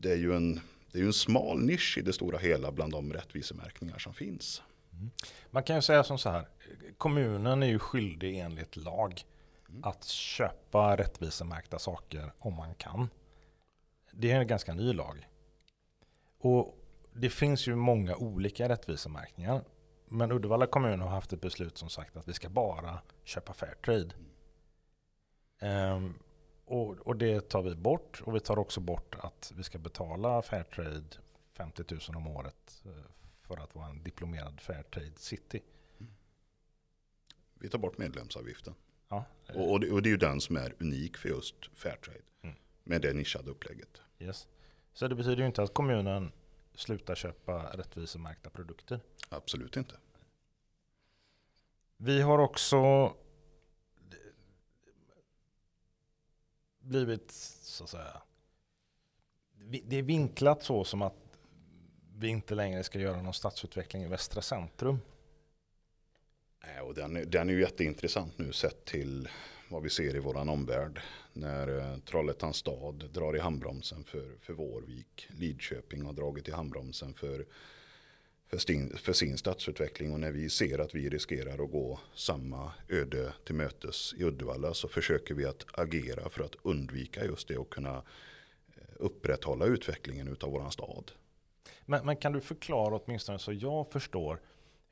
det 0.00 0.12
är 0.12 0.16
ju 0.16 0.36
en, 0.36 0.60
det 0.92 1.00
är 1.00 1.04
en 1.04 1.12
smal 1.12 1.60
nisch 1.60 1.98
i 1.98 2.02
det 2.02 2.12
stora 2.12 2.38
hela 2.38 2.72
bland 2.72 2.92
de 2.92 3.12
rättvisemärkningar 3.12 3.98
som 3.98 4.14
finns. 4.14 4.62
Mm. 4.92 5.10
Man 5.50 5.62
kan 5.62 5.76
ju 5.76 5.82
säga 5.82 6.04
som 6.04 6.18
så 6.18 6.30
här, 6.30 6.48
kommunen 6.98 7.62
är 7.62 7.66
ju 7.66 7.78
skyldig 7.78 8.38
enligt 8.38 8.76
lag 8.76 9.24
mm. 9.70 9.84
att 9.84 10.04
köpa 10.04 10.96
rättvisemärkta 10.96 11.78
saker 11.78 12.32
om 12.38 12.54
man 12.54 12.74
kan. 12.74 13.08
Det 14.12 14.30
är 14.30 14.40
en 14.40 14.46
ganska 14.46 14.74
ny 14.74 14.92
lag. 14.92 15.28
Och 16.38 16.76
det 17.12 17.30
finns 17.30 17.66
ju 17.66 17.74
många 17.74 18.16
olika 18.16 18.68
rättvisemärkningar. 18.68 19.64
Men 20.08 20.32
Uddevalla 20.32 20.66
kommun 20.66 21.00
har 21.00 21.08
haft 21.08 21.32
ett 21.32 21.40
beslut 21.40 21.78
som 21.78 21.88
sagt 21.88 22.16
att 22.16 22.28
vi 22.28 22.32
ska 22.32 22.48
bara 22.48 23.02
köpa 23.24 23.52
Fairtrade. 23.52 24.14
Mm. 25.58 25.94
Um, 25.94 26.18
och, 26.64 26.98
och, 26.98 27.16
det 27.16 27.48
tar 27.48 27.62
vi 27.62 27.74
bort. 27.74 28.22
Och 28.24 28.34
vi 28.34 28.40
tar 28.40 28.58
också 28.58 28.80
bort 28.80 29.14
att 29.18 29.52
vi 29.56 29.62
ska 29.62 29.78
betala 29.78 30.42
Fairtrade 30.42 31.04
50 31.52 31.84
000 31.90 32.16
om 32.16 32.26
året 32.26 32.82
eh, 32.84 33.10
för 33.42 33.56
att 33.56 33.74
vara 33.74 33.86
en 33.86 34.02
diplomerad 34.02 34.60
Fairtrade 34.60 35.12
City. 35.16 35.62
Mm. 36.00 36.12
Vi 37.54 37.68
tar 37.68 37.78
bort 37.78 37.98
medlemsavgiften. 37.98 38.74
Ja. 39.10 39.24
Och, 39.54 39.80
det, 39.80 39.90
och, 39.90 40.02
det, 40.02 40.08
är 40.08 40.10
ju 40.10 40.16
den 40.16 40.40
som 40.40 40.56
är 40.56 40.74
unik 40.78 41.16
för 41.16 41.28
just 41.28 41.54
Fairtrade. 41.74 42.20
Mm. 42.42 42.56
Med 42.84 43.02
det 43.02 43.12
nischade 43.12 43.50
upplägget. 43.50 44.02
Yes. 44.18 44.48
Så 44.92 45.08
det 45.08 45.14
betyder 45.14 45.36
ju 45.36 45.46
inte 45.46 45.62
att 45.62 45.74
kommunen 45.74 46.32
slutar 46.74 47.14
köpa 47.14 47.62
rättvisemärkta 47.72 48.50
produkter. 48.50 49.00
Absolut 49.28 49.76
inte. 49.76 49.94
Vi 51.96 52.22
har 52.22 52.38
också 52.38 53.12
blivit 56.80 57.30
så 57.62 57.84
att 57.84 57.90
säga. 57.90 58.22
Det 59.84 59.96
är 59.96 60.02
vinklat 60.02 60.62
så 60.62 60.84
som 60.84 61.02
att 61.02 61.38
vi 62.16 62.28
inte 62.28 62.54
längre 62.54 62.84
ska 62.84 62.98
göra 62.98 63.22
någon 63.22 63.34
stadsutveckling 63.34 64.02
i 64.02 64.08
västra 64.08 64.42
centrum. 64.42 64.98
Eh, 66.60 66.82
och 66.82 66.94
den, 66.94 67.30
den 67.30 67.48
är 67.48 67.52
ju 67.52 67.60
jätteintressant 67.60 68.38
nu 68.38 68.52
sett 68.52 68.84
till 68.84 69.28
vad 69.68 69.82
vi 69.82 69.90
ser 69.90 70.16
i 70.16 70.18
våran 70.18 70.48
omvärld. 70.48 71.00
När 71.32 71.78
eh, 71.78 71.98
Trollhättans 71.98 72.56
stad 72.56 73.10
drar 73.12 73.36
i 73.36 73.40
handbromsen 73.40 74.04
för, 74.04 74.38
för 74.40 74.52
Vårvik. 74.52 75.28
Lidköping 75.28 76.02
har 76.02 76.12
dragit 76.12 76.48
i 76.48 76.52
handbromsen 76.52 77.14
för 77.14 77.46
för 78.50 78.58
sin, 78.58 78.96
för 78.96 79.12
sin 79.12 79.38
stadsutveckling 79.38 80.12
och 80.12 80.20
när 80.20 80.32
vi 80.32 80.50
ser 80.50 80.78
att 80.78 80.94
vi 80.94 81.08
riskerar 81.08 81.64
att 81.64 81.70
gå 81.70 82.00
samma 82.14 82.72
öde 82.88 83.32
till 83.44 83.54
mötes 83.54 84.14
i 84.18 84.24
Uddevalla 84.24 84.74
så 84.74 84.88
försöker 84.88 85.34
vi 85.34 85.44
att 85.44 85.64
agera 85.72 86.28
för 86.28 86.44
att 86.44 86.56
undvika 86.62 87.24
just 87.24 87.48
det 87.48 87.56
och 87.56 87.72
kunna 87.72 87.96
eh, 87.96 88.82
upprätthålla 88.96 89.66
utvecklingen 89.66 90.36
av 90.40 90.50
våran 90.50 90.70
stad. 90.70 91.12
Men, 91.84 92.06
men, 92.06 92.16
kan 92.16 92.32
du 92.32 92.40
förklara 92.40 92.96
åtminstone 92.96 93.38
så 93.38 93.52
jag 93.52 93.92
förstår 93.92 94.40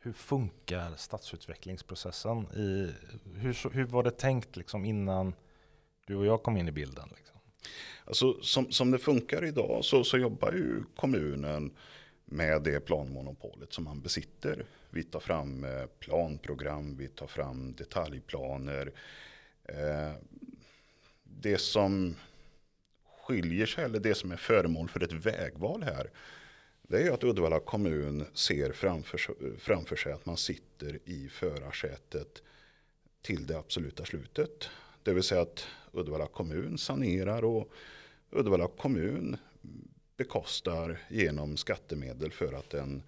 hur 0.00 0.12
funkar 0.12 0.96
stadsutvecklingsprocessen? 0.96 2.46
I, 2.56 2.92
hur, 3.34 3.70
hur 3.70 3.84
var 3.84 4.02
det 4.02 4.10
tänkt 4.10 4.56
liksom 4.56 4.84
innan 4.84 5.34
du 6.06 6.16
och 6.16 6.26
jag 6.26 6.42
kom 6.42 6.56
in 6.56 6.68
i 6.68 6.72
bilden? 6.72 7.08
Liksom? 7.16 7.36
Alltså, 8.04 8.42
som, 8.42 8.72
som 8.72 8.90
det 8.90 8.98
funkar 8.98 9.44
idag 9.44 9.84
så, 9.84 10.04
så 10.04 10.18
jobbar 10.18 10.52
ju 10.52 10.82
kommunen 10.96 11.72
med 12.24 12.62
det 12.62 12.80
planmonopolet 12.80 13.72
som 13.72 13.84
man 13.84 14.00
besitter. 14.00 14.64
Vi 14.90 15.02
tar 15.02 15.20
fram 15.20 15.64
eh, 15.64 15.86
planprogram, 15.98 16.96
vi 16.96 17.08
tar 17.08 17.26
fram 17.26 17.72
detaljplaner. 17.72 18.92
Eh, 19.64 20.12
det 21.24 21.58
som 21.58 22.16
skiljer 23.26 23.66
sig, 23.66 23.84
eller 23.84 24.00
det 24.00 24.14
som 24.14 24.32
är 24.32 24.36
föremål 24.36 24.88
för 24.88 25.02
ett 25.02 25.12
vägval 25.12 25.82
här, 25.82 26.10
det 26.88 27.02
är 27.02 27.10
att 27.10 27.24
Uddevalla 27.24 27.60
kommun 27.60 28.24
ser 28.34 28.72
framför, 28.72 29.20
framför 29.58 29.96
sig 29.96 30.12
att 30.12 30.26
man 30.26 30.36
sitter 30.36 30.98
i 31.04 31.28
förarsätet 31.28 32.42
till 33.22 33.46
det 33.46 33.58
absoluta 33.58 34.04
slutet. 34.04 34.68
Det 35.02 35.12
vill 35.12 35.22
säga 35.22 35.40
att 35.40 35.66
Uddevalla 35.92 36.26
kommun 36.26 36.78
sanerar 36.78 37.44
och 37.44 37.72
Uddevalla 38.30 38.68
kommun 38.68 39.36
bekostar 40.16 40.98
genom 41.08 41.56
skattemedel 41.56 42.32
för 42.32 42.52
att 42.52 42.74
en, 42.74 43.02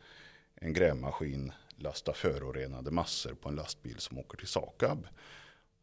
en 0.55 0.73
grävmaskin 0.73 1.53
lastar 1.77 2.13
förorenade 2.13 2.91
massor 2.91 3.35
på 3.35 3.49
en 3.49 3.55
lastbil 3.55 3.99
som 3.99 4.19
åker 4.19 4.37
till 4.37 4.47
Sakab. 4.47 5.07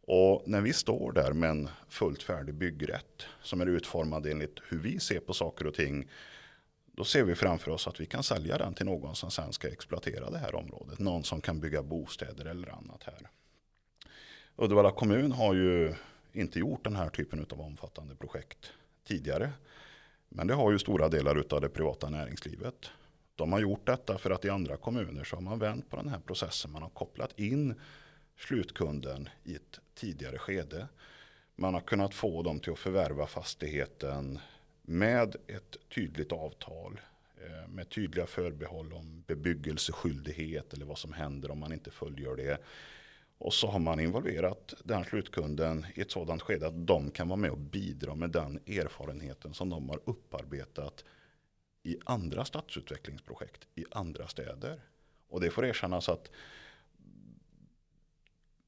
Och 0.01 0.43
när 0.45 0.61
vi 0.61 0.73
står 0.73 1.11
där 1.11 1.33
med 1.33 1.49
en 1.49 1.69
fullt 1.89 2.23
färdig 2.23 2.55
byggrätt 2.55 3.25
som 3.41 3.61
är 3.61 3.65
utformad 3.65 4.25
enligt 4.25 4.59
hur 4.69 4.79
vi 4.79 4.99
ser 4.99 5.19
på 5.19 5.33
saker 5.33 5.67
och 5.67 5.73
ting 5.73 6.09
då 6.97 7.03
ser 7.03 7.23
vi 7.23 7.35
framför 7.35 7.71
oss 7.71 7.87
att 7.87 7.99
vi 7.99 8.05
kan 8.05 8.23
sälja 8.23 8.57
den 8.57 8.73
till 8.73 8.85
någon 8.85 9.15
som 9.15 9.31
sen 9.31 9.53
ska 9.53 9.67
exploatera 9.67 10.29
det 10.29 10.37
här 10.37 10.55
området. 10.55 10.99
Någon 10.99 11.23
som 11.23 11.41
kan 11.41 11.59
bygga 11.59 11.83
bostäder 11.83 12.45
eller 12.45 12.69
annat 12.69 13.03
här. 13.03 13.29
Uddevalla 14.55 14.91
kommun 14.91 15.31
har 15.31 15.53
ju 15.53 15.95
inte 16.33 16.59
gjort 16.59 16.83
den 16.83 16.95
här 16.95 17.09
typen 17.09 17.45
av 17.51 17.61
omfattande 17.61 18.15
projekt 18.15 18.71
tidigare. 19.03 19.51
Men 20.29 20.47
det 20.47 20.53
har 20.53 20.71
ju 20.71 20.79
stora 20.79 21.09
delar 21.09 21.43
av 21.49 21.61
det 21.61 21.69
privata 21.69 22.09
näringslivet. 22.09 22.89
De 23.35 23.51
har 23.51 23.59
gjort 23.59 23.85
detta 23.85 24.17
för 24.17 24.31
att 24.31 24.45
i 24.45 24.49
andra 24.49 24.77
kommuner 24.77 25.23
så 25.23 25.35
har 25.35 25.43
man 25.43 25.59
vänt 25.59 25.89
på 25.89 25.95
den 25.95 26.09
här 26.09 26.19
processen. 26.19 26.71
Man 26.71 26.81
har 26.81 26.89
kopplat 26.89 27.39
in 27.39 27.75
slutkunden 28.37 29.29
i 29.43 29.55
ett 29.55 29.79
tidigare 29.95 30.37
skede. 30.37 30.87
Man 31.55 31.73
har 31.73 31.81
kunnat 31.81 32.13
få 32.13 32.43
dem 32.43 32.59
till 32.59 32.73
att 32.73 32.79
förvärva 32.79 33.27
fastigheten 33.27 34.39
med 34.89 35.35
ett 35.47 35.77
tydligt 35.95 36.31
avtal 36.31 36.99
eh, 37.45 37.67
med 37.67 37.89
tydliga 37.89 38.25
förbehåll 38.25 38.93
om 38.93 39.23
bebyggelseskyldighet 39.27 40.73
eller 40.73 40.85
vad 40.85 40.97
som 40.97 41.13
händer 41.13 41.51
om 41.51 41.59
man 41.59 41.73
inte 41.73 41.91
följer 41.91 42.35
det. 42.35 42.57
Och 43.37 43.53
så 43.53 43.67
har 43.67 43.79
man 43.79 43.99
involverat 43.99 44.73
den 44.83 45.03
slutkunden 45.03 45.85
i 45.95 46.01
ett 46.01 46.11
sådant 46.11 46.41
skede 46.41 46.67
att 46.67 46.87
de 46.87 47.11
kan 47.11 47.27
vara 47.27 47.39
med 47.39 47.51
och 47.51 47.57
bidra 47.57 48.15
med 48.15 48.29
den 48.29 48.59
erfarenheten 48.67 49.53
som 49.53 49.69
de 49.69 49.89
har 49.89 49.99
upparbetat 50.05 51.05
i 51.83 51.97
andra 52.05 52.45
stadsutvecklingsprojekt 52.45 53.67
i 53.75 53.85
andra 53.91 54.27
städer. 54.27 54.79
Och 55.29 55.41
det 55.41 55.49
får 55.49 55.65
erkännas 55.65 56.09
att 56.09 56.31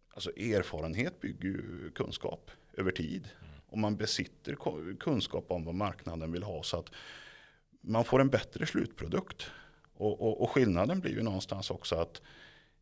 alltså 0.09 0.29
erfarenhet 0.29 1.21
bygger 1.21 1.49
ju 1.49 1.91
kunskap 1.95 2.51
över 2.73 2.91
tid. 2.91 3.29
Om 3.69 3.81
man 3.81 3.97
besitter 3.97 4.55
kunskap 4.99 5.51
om 5.51 5.65
vad 5.65 5.75
marknaden 5.75 6.31
vill 6.31 6.43
ha 6.43 6.63
så 6.63 6.79
att 6.79 6.91
man 7.81 8.05
får 8.05 8.21
en 8.21 8.29
bättre 8.29 8.65
slutprodukt. 8.65 9.51
Och, 9.93 10.21
och, 10.21 10.41
och 10.41 10.49
skillnaden 10.49 10.99
blir 10.99 11.11
ju 11.11 11.23
någonstans 11.23 11.71
också 11.71 11.95
att 11.95 12.21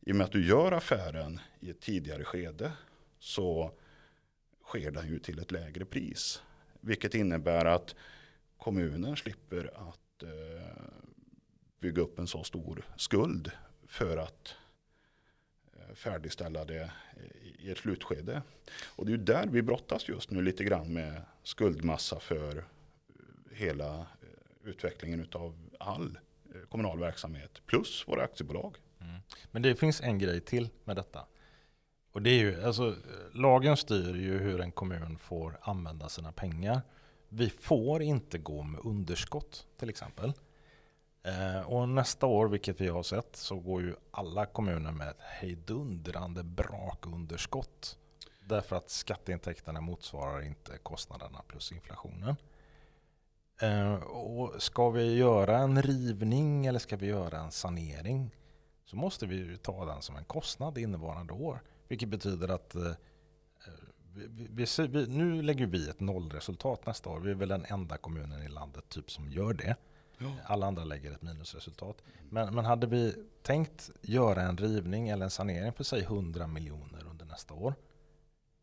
i 0.01 0.11
och 0.11 0.15
med 0.15 0.25
att 0.25 0.31
du 0.31 0.47
gör 0.47 0.71
affären 0.71 1.39
i 1.59 1.69
ett 1.69 1.79
tidigare 1.79 2.23
skede 2.23 2.71
så 3.19 3.71
sker 4.63 4.91
den 4.91 5.07
ju 5.07 5.19
till 5.19 5.39
ett 5.39 5.51
lägre 5.51 5.85
pris. 5.85 6.41
Vilket 6.81 7.15
innebär 7.15 7.65
att 7.65 7.95
kommunen 8.57 9.15
slipper 9.15 9.71
att 9.89 10.23
eh, 10.23 10.83
bygga 11.79 12.01
upp 12.01 12.19
en 12.19 12.27
så 12.27 12.43
stor 12.43 12.85
skuld 12.97 13.51
för 13.87 14.17
att 14.17 14.55
färdigställa 15.97 16.65
det 16.65 16.81
eh, 16.81 17.65
i 17.65 17.71
ett 17.71 17.77
slutskede. 17.77 18.41
Och 18.85 19.05
det 19.05 19.09
är 19.09 19.17
ju 19.17 19.23
där 19.23 19.47
vi 19.47 19.61
brottas 19.61 20.07
just 20.07 20.31
nu 20.31 20.41
lite 20.41 20.63
grann 20.63 20.93
med 20.93 21.21
skuldmassa 21.43 22.19
för 22.19 22.57
eh, 22.57 22.63
hela 23.51 23.95
eh, 23.99 24.05
utvecklingen 24.63 25.27
av 25.31 25.69
all 25.79 26.17
kommunal 26.69 26.99
verksamhet 26.99 27.61
plus 27.65 28.07
våra 28.07 28.23
aktiebolag. 28.23 28.77
Mm. 29.01 29.19
Men 29.51 29.61
det 29.61 29.75
finns 29.75 30.01
en 30.01 30.19
grej 30.19 30.41
till 30.41 30.69
med 30.83 30.95
detta. 30.95 31.25
Och 32.11 32.21
det 32.21 32.29
är 32.29 32.39
ju, 32.39 32.63
alltså, 32.63 32.95
lagen 33.33 33.77
styr 33.77 34.15
ju 34.15 34.37
hur 34.37 34.61
en 34.61 34.71
kommun 34.71 35.17
får 35.17 35.57
använda 35.61 36.09
sina 36.09 36.31
pengar. 36.31 36.81
Vi 37.29 37.49
får 37.49 38.01
inte 38.01 38.37
gå 38.37 38.63
med 38.63 38.81
underskott 38.83 39.67
till 39.77 39.89
exempel. 39.89 40.33
Eh, 41.27 41.61
och 41.61 41.89
nästa 41.89 42.25
år, 42.25 42.47
vilket 42.47 42.81
vi 42.81 42.87
har 42.87 43.03
sett, 43.03 43.35
så 43.35 43.55
går 43.55 43.81
ju 43.81 43.95
alla 44.11 44.45
kommuner 44.45 44.91
med 44.91 45.09
ett 45.09 45.21
hejdundrande 45.21 46.43
brakunderskott. 46.43 47.97
Därför 48.45 48.75
att 48.75 48.89
skatteintäkterna 48.89 49.81
motsvarar 49.81 50.41
inte 50.41 50.77
kostnaderna 50.83 51.41
plus 51.47 51.71
inflationen. 51.71 52.35
Eh, 53.61 53.93
och 54.03 54.61
ska 54.61 54.89
vi 54.89 55.15
göra 55.15 55.57
en 55.57 55.81
rivning 55.81 56.65
eller 56.65 56.79
ska 56.79 56.97
vi 56.97 57.07
göra 57.07 57.39
en 57.39 57.51
sanering 57.51 58.35
så 58.85 58.95
måste 58.95 59.25
vi 59.25 59.57
ta 59.57 59.85
den 59.85 60.01
som 60.01 60.15
en 60.15 60.25
kostnad 60.25 60.77
innevarande 60.77 61.33
år. 61.33 61.61
Vilket 61.87 62.09
betyder 62.09 62.49
att 62.49 62.75
eh, 62.75 62.91
vi, 64.13 64.47
vi, 64.49 64.87
vi, 64.87 65.07
nu 65.07 65.41
lägger 65.41 65.65
vi 65.65 65.89
ett 65.89 65.99
nollresultat 65.99 66.85
nästa 66.85 67.09
år. 67.09 67.19
Vi 67.19 67.31
är 67.31 67.35
väl 67.35 67.49
den 67.49 67.65
enda 67.65 67.97
kommunen 67.97 68.43
i 68.43 68.49
landet 68.49 68.89
typ 68.89 69.11
som 69.11 69.29
gör 69.29 69.53
det. 69.53 69.75
Ja. 70.17 70.31
Alla 70.45 70.67
andra 70.67 70.83
lägger 70.83 71.11
ett 71.11 71.21
minusresultat. 71.21 72.03
Men, 72.29 72.55
men 72.55 72.65
hade 72.65 72.87
vi 72.87 73.15
tänkt 73.41 73.89
göra 74.01 74.41
en 74.41 74.57
rivning 74.57 75.09
eller 75.09 75.25
en 75.25 75.31
sanering 75.31 75.73
för 75.73 75.83
sig 75.83 76.01
100 76.01 76.47
miljoner 76.47 77.05
under 77.09 77.25
nästa 77.25 77.53
år. 77.53 77.73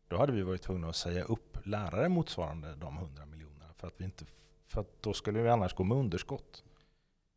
Då 0.07 0.17
hade 0.17 0.31
vi 0.31 0.41
varit 0.41 0.61
tvungna 0.61 0.89
att 0.89 0.95
säga 0.95 1.23
upp 1.23 1.57
lärare 1.65 2.09
motsvarande 2.09 2.75
de 2.75 2.97
100 2.97 3.25
miljonerna. 3.25 3.73
För 3.77 3.87
att, 3.87 3.93
vi 3.97 4.05
inte, 4.05 4.25
för 4.63 4.81
att 4.81 5.01
då 5.01 5.13
skulle 5.13 5.41
vi 5.41 5.49
annars 5.49 5.73
gå 5.73 5.83
med 5.83 5.97
underskott. 5.97 6.63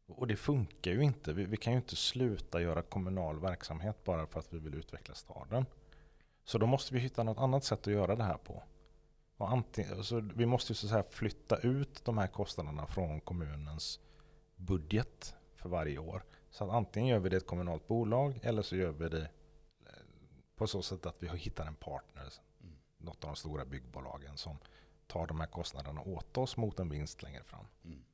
Och 0.07 0.27
det 0.27 0.37
funkar 0.37 0.91
ju 0.91 1.03
inte. 1.03 1.33
Vi, 1.33 1.45
vi, 1.45 1.57
kan 1.57 1.73
ju 1.73 1.79
inte 1.79 1.97
sluta 1.97 2.61
göra 2.61 2.83
kommunal 2.83 3.41
verksamhet 3.41 4.05
bara 4.05 4.27
för 4.27 4.41
att 4.41 4.53
vi 4.53 4.59
vill 4.59 4.75
utveckla 4.75 5.15
staden. 5.15 5.67
Så 6.45 6.59
då 6.59 6.67
måste 6.67 6.95
vi 6.95 7.01
hitta 7.01 7.23
något 7.23 7.39
annat 7.39 7.65
sätt 7.65 7.81
att 7.81 7.93
göra 7.93 8.17
det 8.17 8.25
här 8.25 8.37
på. 8.37 8.63
Och 9.37 9.51
antingen, 9.51 9.91
så 9.91 9.97
alltså, 9.97 10.21
vi 10.21 10.47
måste 10.47 10.73
ju 10.73 10.75
så 10.75 10.87
att 10.87 10.91
säga 10.91 11.05
flytta 11.11 11.57
ut 11.57 12.05
de 12.05 12.19
här 12.19 12.27
kostnaderna 12.27 12.87
från 12.87 13.21
kommunens 13.21 14.01
budget 14.59 15.35
för 15.55 15.69
varje 15.69 15.99
år. 15.99 16.25
Så 16.51 16.65
att 16.65 16.71
antingen 16.71 17.09
gör 17.09 17.19
vi 17.19 17.29
det 17.29 17.37
ett 17.37 17.47
kommunalt 17.47 17.89
bolag 17.89 18.41
eller 18.43 18.63
så 18.63 18.77
gör 18.77 18.91
vi 18.91 19.09
det 19.09 19.31
eh, 19.87 19.93
på 20.57 20.67
så 20.67 20.83
sätt 20.83 21.07
att 21.07 21.23
vi 21.23 21.29
hittar 21.29 21.67
en 21.67 21.75
partner, 21.75 22.33
mm. 22.63 22.75
något 22.99 23.25
av 23.25 23.31
de 23.31 23.37
stora 23.37 23.65
byggbolagen 23.65 24.37
som 24.37 24.59
tar 25.07 25.27
de 25.27 25.41
här 25.41 25.47
kostnaderna 25.47 26.01
åt 26.01 26.37
oss 26.37 26.57
mot 26.57 26.79
en 26.79 26.89
vinst 26.89 27.23
längre 27.23 27.43
fram. 27.45 27.67
Mm. 27.85 28.05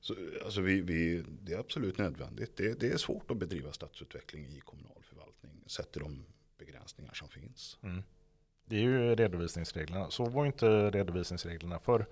Så, 0.00 0.14
alltså 0.44 0.60
vi, 0.60 0.80
vi, 0.80 1.24
det 1.42 1.52
är 1.52 1.58
absolut 1.58 1.98
nödvändigt. 1.98 2.56
Det, 2.56 2.80
det, 2.80 2.92
är 2.92 2.96
svårt 2.96 3.30
att 3.30 3.36
bedriva 3.36 3.72
stadsutveckling 3.72 4.46
i 4.46 4.60
kommunal 4.60 5.02
förvaltning 5.02 5.64
sett 5.66 5.92
till 5.92 6.02
de 6.02 6.24
begränsningar 6.58 7.12
som 7.12 7.28
finns. 7.28 7.78
Mm. 7.82 8.02
Det 8.64 8.76
är 8.76 8.80
ju 8.80 9.14
redovisningsreglerna. 9.14 10.10
Så 10.10 10.24
var 10.24 10.46
inte 10.46 10.90
redovisningsreglerna 10.90 11.78
för 11.78 12.06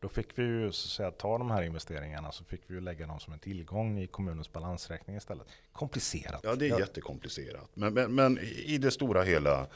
då 0.00 0.08
fick 0.08 0.38
vi 0.38 0.42
ju 0.42 0.72
så 0.72 0.86
att 0.86 0.90
säga, 0.90 1.10
ta 1.10 1.38
de 1.38 1.50
här 1.50 1.62
investeringarna 1.62 2.32
så 2.32 2.44
fick 2.44 2.60
vi 2.66 2.74
ju 2.74 2.80
lägga 2.80 3.06
dem 3.06 3.20
som 3.20 3.32
en 3.32 3.38
tillgång 3.38 3.98
i 3.98 4.06
kommunens 4.06 4.52
balansräkning 4.52 5.16
istället. 5.16 5.46
Komplicerat. 5.72 6.40
Ja, 6.42 6.54
det 6.54 6.68
är 6.68 6.78
jättekomplicerat. 6.78 7.70
Men, 7.74 7.94
men, 7.94 8.14
men 8.14 8.38
i 8.64 8.78
det 8.78 8.90
stora 8.90 9.22
hela 9.22 9.66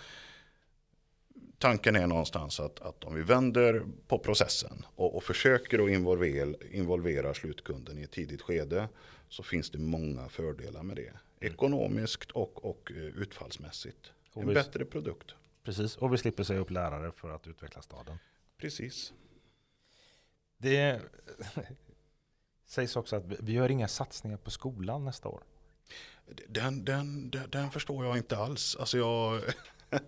tanken 1.58 1.96
är 1.96 2.06
någonstans 2.06 2.60
att, 2.60 2.80
att 2.80 3.04
om 3.04 3.14
vi 3.14 3.22
vänder 3.22 3.84
på 4.06 4.18
processen 4.18 4.86
och, 4.94 5.16
och 5.16 5.24
försöker 5.24 5.84
att 5.84 5.90
involvera, 5.90 6.54
involvera 6.70 7.34
slutkunden 7.34 7.98
i 7.98 8.02
ett 8.02 8.10
tidigt 8.10 8.42
skede 8.42 8.88
så 9.28 9.42
finns 9.42 9.70
det 9.70 9.78
många 9.78 10.28
fördelar 10.28 10.82
med 10.82 10.96
det. 10.96 11.08
Mm. 11.08 11.52
Ekonomiskt 11.52 12.30
och, 12.30 12.64
och 12.64 12.92
eh, 12.96 12.96
utfallsmässigt. 12.96 14.12
Och 14.32 14.42
en 14.42 14.48
vi, 14.48 14.54
bättre 14.54 14.84
produkt. 14.84 15.34
Precis, 15.64 15.96
och 15.96 16.12
vi 16.12 16.18
slipper 16.18 16.42
säga 16.42 16.60
upp 16.60 16.70
lärare 16.70 17.12
för 17.12 17.30
att 17.30 17.46
utveckla 17.46 17.82
staden. 17.82 18.18
Precis. 18.58 19.12
Det 20.60 21.00
sägs 22.66 22.96
också 22.96 23.16
att 23.16 23.24
vi 23.26 23.52
gör 23.52 23.70
inga 23.70 23.88
satsningar 23.88 24.36
på 24.36 24.50
skolan 24.50 25.04
nästa 25.04 25.28
år. 25.28 25.42
Den, 26.48 26.84
den, 26.84 27.30
den, 27.30 27.50
den 27.50 27.70
förstår 27.70 28.04
jag 28.04 28.16
inte 28.16 28.36
alls. 28.36 28.76
Alltså 28.80 28.98
jag, 28.98 29.42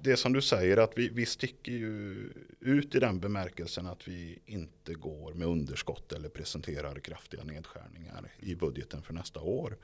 det 0.00 0.16
som 0.16 0.32
du 0.32 0.42
säger 0.42 0.76
att 0.76 0.98
vi, 0.98 1.08
vi 1.08 1.26
sticker 1.26 1.72
ju 1.72 2.32
ut 2.60 2.94
i 2.94 2.98
den 2.98 3.20
bemärkelsen 3.20 3.86
att 3.86 4.08
vi 4.08 4.38
inte 4.46 4.94
går 4.94 5.34
med 5.34 5.48
underskott 5.48 6.12
eller 6.12 6.28
presenterar 6.28 6.98
kraftiga 6.98 7.44
nedskärningar 7.44 8.32
i 8.38 8.54
budgeten 8.54 9.02
för 9.02 9.12
nästa 9.12 9.40
år. 9.40 9.76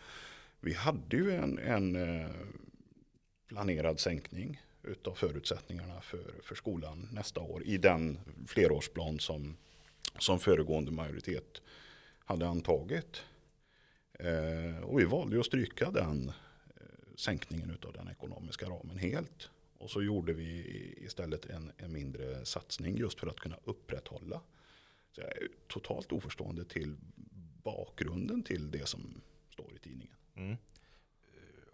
Vi 0.61 0.75
hade 0.75 1.17
ju 1.17 1.31
en, 1.31 1.59
en 1.59 1.97
eh, 1.97 2.31
planerad 3.49 4.01
sänkning 4.01 4.63
utav 4.83 5.15
förutsättningarna 5.15 6.01
för, 6.01 6.35
för 6.43 6.55
skolan 6.55 7.09
nästa 7.13 7.41
år 7.41 7.63
i 7.65 7.79
den 7.79 8.19
flerårsplan 8.47 9.21
som, 9.21 9.57
som 10.19 10.39
föregående 10.39 10.91
majoritet 10.91 11.63
hade 12.25 12.49
antagit. 12.49 13.23
Eh, 14.13 14.83
och 14.83 15.01
vi 15.01 15.05
valde 15.05 15.41
att 15.41 15.47
stryka 15.47 15.91
den 15.91 16.29
eh, 16.77 17.15
sänkningen 17.17 17.79
av 17.87 17.93
den 17.93 18.09
ekonomiska 18.09 18.67
ramen 18.67 18.99
helt. 18.99 19.51
Och 19.79 19.91
så 19.91 20.03
gjorde 20.03 20.33
vi 20.33 20.65
istället 20.97 21.47
en, 21.47 21.73
en 21.77 21.93
mindre 21.93 22.45
satsning 22.45 22.97
just 22.97 23.21
för 23.21 23.27
att 23.27 23.41
kunna 23.41 23.57
upprätthålla. 23.65 24.41
Så 25.13 25.21
jag 25.21 25.31
är 25.31 25.49
totalt 25.67 26.13
oförstående 26.13 26.65
till 26.65 26.97
bakgrunden 27.63 28.43
till 28.43 28.71
det 28.71 28.89
som 28.89 29.21
står 29.51 29.75
i 29.75 29.79
tidningen. 29.79 30.17
Mm. 30.35 30.57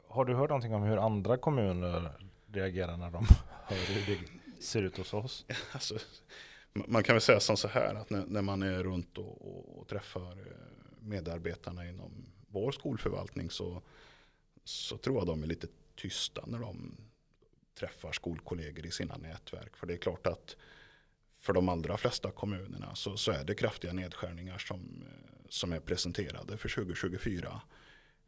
Har 0.08 0.24
du 0.24 0.34
hört 0.34 0.50
någonting 0.50 0.74
om 0.74 0.82
hur 0.82 0.96
andra 0.96 1.36
kommuner 1.36 2.12
reagerar 2.54 2.96
när 2.96 3.10
de 3.10 3.26
hör 3.64 3.76
hur 3.76 4.14
det 4.14 4.62
ser 4.62 4.82
ut 4.82 4.96
hos 4.96 5.14
oss? 5.14 5.44
Alltså, 5.72 5.98
man 6.72 7.02
kan 7.02 7.14
väl 7.14 7.22
säga 7.22 7.40
som 7.40 7.56
så 7.56 7.68
här 7.68 7.94
att 7.94 8.10
när, 8.10 8.26
när 8.26 8.42
man 8.42 8.62
är 8.62 8.82
runt 8.82 9.18
och, 9.18 9.48
och, 9.48 9.78
och, 9.78 9.88
träffar 9.88 10.32
eh, 10.32 10.56
medarbetarna 11.00 11.88
inom 11.88 12.26
vår 12.48 12.72
skolförvaltning 12.72 13.50
så, 13.50 13.82
så 14.64 14.98
tror 14.98 15.16
jag 15.16 15.26
de 15.26 15.42
är 15.42 15.46
lite 15.46 15.66
tysta 15.96 16.44
när 16.46 16.58
de 16.58 16.96
träffar 17.78 18.12
skolkollegor 18.12 18.86
i 18.86 18.90
sina 18.90 19.16
nätverk. 19.16 19.76
För 19.76 19.86
det 19.86 19.94
är 19.94 19.98
klart 19.98 20.26
att 20.26 20.56
för 21.38 21.52
de 21.52 21.68
allra 21.68 21.96
flesta 21.96 22.30
kommunerna 22.30 22.94
så, 22.94 23.16
så 23.16 23.32
är 23.32 23.44
det 23.44 23.54
kraftiga 23.54 23.92
nedskärningar 23.92 24.58
som, 24.58 25.04
eh, 25.06 25.48
som 25.48 25.72
är 25.72 25.80
presenterade 25.80 26.56
för 26.56 26.68
2024. 26.68 27.60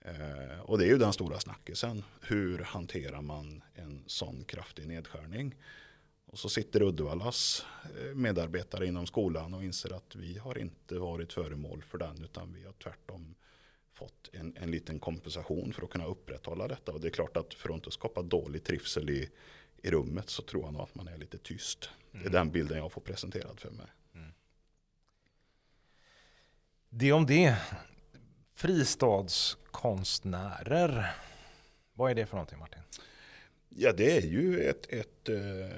Eh, 0.06 0.60
och 0.60 0.78
det 0.78 0.84
är 0.84 0.88
ju 0.88 0.98
den 0.98 1.12
stora 1.12 1.40
snackisen. 1.40 2.04
Hur 2.20 2.58
hanterar 2.58 3.22
man 3.22 3.62
en 3.74 4.04
sån 4.06 4.44
kraftig 4.44 4.88
nedskärning? 4.88 5.54
Och 6.26 6.38
så 6.38 6.48
sitter 6.48 6.82
Uddevallas 6.82 7.66
eh, 7.84 8.14
medarbetare 8.14 8.86
inom 8.86 9.06
skolan 9.06 9.54
och 9.54 9.64
inser 9.64 9.92
att 9.92 10.14
vi 10.14 10.38
har 10.38 10.58
inte 10.58 10.98
varit 10.98 11.32
föremål 11.32 11.82
för 11.82 11.98
den 11.98 12.24
utan 12.24 12.52
vi 12.54 12.64
har 12.64 12.72
tvärtom 12.72 13.34
fått 13.92 14.30
en, 14.32 14.56
en 14.56 14.70
liten 14.70 14.98
kompensation 14.98 15.72
för 15.72 15.82
att 15.82 15.90
kunna 15.90 16.06
upprätthålla 16.06 16.68
detta. 16.68 16.92
Och 16.92 17.00
det 17.00 17.08
är 17.08 17.12
klart 17.12 17.36
att 17.36 17.54
för 17.54 17.68
att 17.68 17.74
inte 17.74 17.90
skapa 17.90 18.22
dålig 18.22 18.64
trivsel 18.64 19.10
i, 19.10 19.30
i 19.82 19.90
rummet 19.90 20.30
så 20.30 20.42
tror 20.42 20.62
jag 20.62 20.72
nog 20.72 20.82
att 20.82 20.94
man 20.94 21.08
är 21.08 21.16
lite 21.16 21.38
tyst. 21.38 21.90
Mm. 22.12 22.22
Det 22.22 22.28
är 22.28 22.32
den 22.32 22.50
bilden 22.50 22.78
jag 22.78 22.92
får 22.92 23.00
presenterad 23.00 23.60
för 23.60 23.70
mig. 23.70 23.86
Mm. 24.14 24.32
Det 26.88 27.12
om 27.12 27.26
det. 27.26 27.56
Fristadskonstnärer. 28.56 31.14
Vad 31.94 32.10
är 32.10 32.14
det 32.14 32.26
för 32.26 32.36
någonting 32.36 32.58
Martin? 32.58 32.82
Ja 33.68 33.92
det 33.92 34.16
är 34.16 34.22
ju 34.22 34.60
ett, 34.60 34.92
ett, 34.92 35.28
eh, 35.28 35.70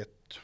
ett, 0.00 0.38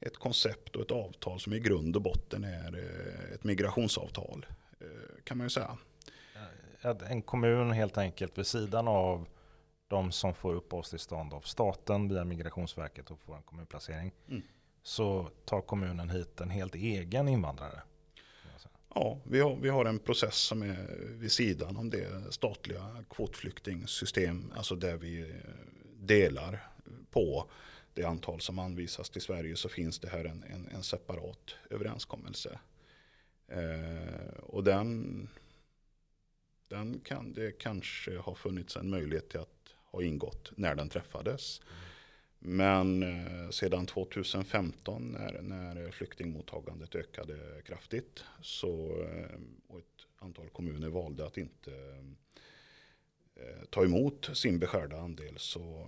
ett 0.00 0.16
koncept 0.16 0.76
och 0.76 0.82
ett 0.82 0.90
avtal 0.90 1.40
som 1.40 1.52
i 1.52 1.60
grund 1.60 1.96
och 1.96 2.02
botten 2.02 2.44
är 2.44 2.78
eh, 2.78 3.34
ett 3.34 3.44
migrationsavtal. 3.44 4.46
Eh, 4.80 4.86
kan 5.24 5.38
man 5.38 5.46
ju 5.46 5.50
säga. 5.50 5.78
En 6.82 7.22
kommun 7.22 7.72
helt 7.72 7.98
enkelt 7.98 8.38
vid 8.38 8.46
sidan 8.46 8.88
av 8.88 9.28
de 9.88 10.12
som 10.12 10.34
får 10.34 10.54
uppehållstillstånd 10.54 11.34
av 11.34 11.40
staten 11.40 12.08
via 12.08 12.24
Migrationsverket 12.24 13.10
och 13.10 13.18
får 13.18 13.36
en 13.36 13.42
kommunplacering. 13.42 14.12
Mm. 14.28 14.42
Så 14.82 15.28
tar 15.44 15.60
kommunen 15.60 16.10
hit 16.10 16.40
en 16.40 16.50
helt 16.50 16.74
egen 16.74 17.28
invandrare. 17.28 17.82
Ja, 18.94 19.20
vi 19.24 19.40
har, 19.40 19.56
vi 19.56 19.68
har 19.68 19.84
en 19.84 19.98
process 19.98 20.36
som 20.36 20.62
är 20.62 20.86
vid 20.98 21.32
sidan 21.32 21.76
om 21.76 21.90
det 21.90 22.32
statliga 22.32 23.04
kvotflyktingsystem, 23.10 24.52
alltså 24.56 24.76
där 24.76 24.96
vi 24.96 25.20
eh, 25.20 25.26
delar 25.96 26.68
på 27.10 27.50
det 27.94 28.04
antal 28.04 28.40
som 28.40 28.58
anvisas 28.58 29.10
till 29.10 29.22
Sverige 29.22 29.56
så 29.56 29.68
finns 29.68 29.98
det 29.98 30.08
här 30.08 30.24
en, 30.24 30.42
en, 30.42 30.68
en 30.74 30.82
separat 30.82 31.56
överenskommelse. 31.70 32.58
Eh, 33.48 34.34
och 34.42 34.64
den, 34.64 35.28
den 36.68 37.00
kan 37.00 37.32
det 37.32 37.58
kanske 37.58 38.18
ha 38.18 38.34
funnits 38.34 38.76
en 38.76 38.90
möjlighet 38.90 39.28
till 39.28 39.40
att 39.40 39.74
ha 39.84 40.02
ingått 40.02 40.52
när 40.56 40.74
den 40.74 40.88
träffades. 40.88 41.60
Mm. 41.60 41.91
Men 42.44 43.02
eh, 43.02 43.50
sedan 43.50 43.86
2015 43.86 45.12
när, 45.12 45.42
när 45.42 45.90
flyktingmottagandet 45.90 46.94
ökade 46.94 47.62
kraftigt 47.66 48.24
så, 48.42 49.02
eh, 49.02 49.38
och 49.68 49.78
ett 49.78 50.06
antal 50.18 50.48
kommuner 50.48 50.88
valde 50.88 51.26
att 51.26 51.36
inte 51.36 51.72
eh, 53.34 53.64
ta 53.70 53.84
emot 53.84 54.30
sin 54.34 54.58
beskärda 54.58 55.00
andel 55.00 55.34
så, 55.36 55.86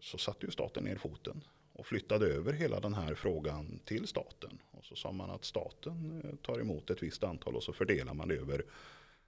så 0.00 0.18
satte 0.18 0.46
ju 0.46 0.52
staten 0.52 0.84
ner 0.84 0.96
foten 0.96 1.44
och 1.72 1.86
flyttade 1.86 2.26
över 2.26 2.52
hela 2.52 2.80
den 2.80 2.94
här 2.94 3.14
frågan 3.14 3.80
till 3.84 4.06
staten. 4.06 4.58
Och 4.70 4.84
så 4.84 4.96
sa 4.96 5.12
man 5.12 5.30
att 5.30 5.44
staten 5.44 6.22
tar 6.42 6.60
emot 6.60 6.90
ett 6.90 7.02
visst 7.02 7.24
antal 7.24 7.56
och 7.56 7.62
så 7.62 7.72
fördelar 7.72 8.14
man 8.14 8.28
det 8.28 8.34
över 8.34 8.64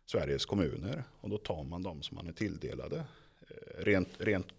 Sveriges 0.06 0.46
kommuner. 0.46 1.04
Och 1.20 1.30
då 1.30 1.38
tar 1.38 1.64
man 1.64 1.82
de 1.82 2.02
som 2.02 2.14
man 2.14 2.26
är 2.26 2.32
tilldelade. 2.32 3.04
Rent, 3.78 4.08
rent 4.18 4.57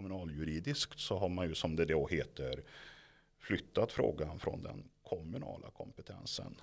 kommunaljuridiskt 0.00 0.98
så 0.98 1.18
har 1.18 1.28
man 1.28 1.48
ju 1.48 1.54
som 1.54 1.76
det 1.76 1.84
då 1.84 2.06
heter 2.06 2.62
flyttat 3.38 3.92
frågan 3.92 4.38
från 4.38 4.62
den 4.62 4.84
kommunala 5.02 5.70
kompetensen 5.70 6.56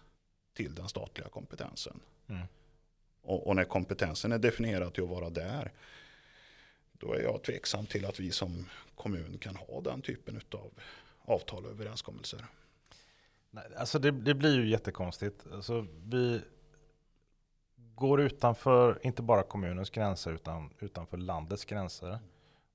till 0.54 0.76
den 0.76 0.90
statliga 0.90 1.30
kompetensen. 1.30 2.00
Mm. 2.28 2.48
Och, 3.22 3.48
och, 3.48 3.56
när 3.56 3.64
kompetensen 3.64 4.32
är 4.32 4.40
definierad 4.40 4.94
till 4.94 5.04
att 5.04 5.10
vara 5.10 5.30
där 5.30 5.72
då 6.92 7.14
är 7.14 7.22
jag 7.22 7.44
tveksam 7.44 7.86
till 7.86 8.06
att 8.06 8.20
vi 8.20 8.32
som 8.32 8.70
kommun 8.96 9.38
kan 9.38 9.56
ha 9.56 9.82
den 9.82 10.02
typen 10.02 10.42
av 10.52 10.72
avtal 11.22 11.66
och 11.66 11.72
överenskommelser. 11.72 12.46
Nej, 13.50 13.66
alltså 13.78 14.00
det, 14.00 14.12
det 14.12 14.34
blir 14.34 14.56
ju 14.56 14.70
jättekonstigt. 14.70 15.46
Alltså 15.54 15.88
vi 16.04 16.42
går 17.76 18.22
utanför, 18.22 19.00
inte 19.02 19.22
bara 19.22 19.44
kommunens 19.44 19.90
gränser, 19.90 20.32
utan 20.32 20.70
utanför 20.80 21.18
landets 21.18 21.66
gränser. 21.66 22.20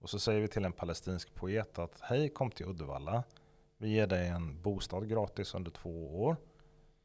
Och 0.03 0.11
så 0.11 0.19
säger 0.19 0.41
vi 0.41 0.49
till 0.49 0.65
en 0.65 0.73
palestinsk 0.73 1.35
poet 1.35 1.79
att 1.79 2.01
hej 2.01 2.29
kom 2.29 2.51
till 2.51 2.67
Uddevalla. 2.67 3.25
Vi 3.77 3.89
ger 3.89 4.07
dig 4.07 4.29
en 4.29 4.63
bostad 4.63 5.09
gratis 5.09 5.55
under 5.55 5.71
två 5.71 6.23
år. 6.25 6.37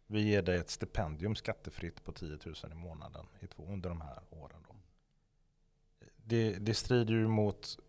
Vi 0.07 0.21
ger 0.21 0.41
dig 0.41 0.57
ett 0.57 0.69
stipendium 0.69 1.35
skattefritt 1.35 2.03
på 2.03 2.11
10 2.11 2.37
000 2.45 2.55
i 2.71 2.75
månaden 2.75 3.25
i 3.39 3.47
två, 3.47 3.63
under 3.67 3.89
de 3.89 4.01
här 4.01 4.19
åren. 4.29 4.65
Då. 4.67 4.75
Det, 6.15 6.51
det 6.53 6.73
strider 6.73 7.13
ju 7.13 7.27
mot 7.27 7.79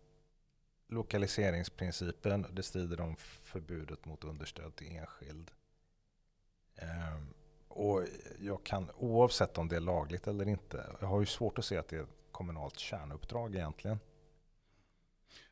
lokaliseringsprincipen. 0.87 2.45
Det 2.51 2.63
strider 2.63 3.01
om 3.01 3.15
förbudet 3.43 4.05
mot 4.05 4.23
understöd 4.23 4.75
till 4.75 4.87
enskild. 4.87 5.51
Ehm, 6.75 7.33
och 7.67 8.03
jag 8.39 8.63
kan, 8.63 8.89
oavsett 8.97 9.57
om 9.57 9.67
det 9.67 9.75
är 9.75 9.79
lagligt 9.79 10.27
eller 10.27 10.47
inte, 10.47 10.95
jag 10.99 11.07
har 11.07 11.19
ju 11.19 11.25
svårt 11.25 11.59
att 11.59 11.65
se 11.65 11.77
att 11.77 11.87
det 11.87 11.95
är 11.95 12.03
ett 12.03 12.09
kommunalt 12.31 12.79
kärnuppdrag 12.79 13.55
egentligen. 13.55 13.99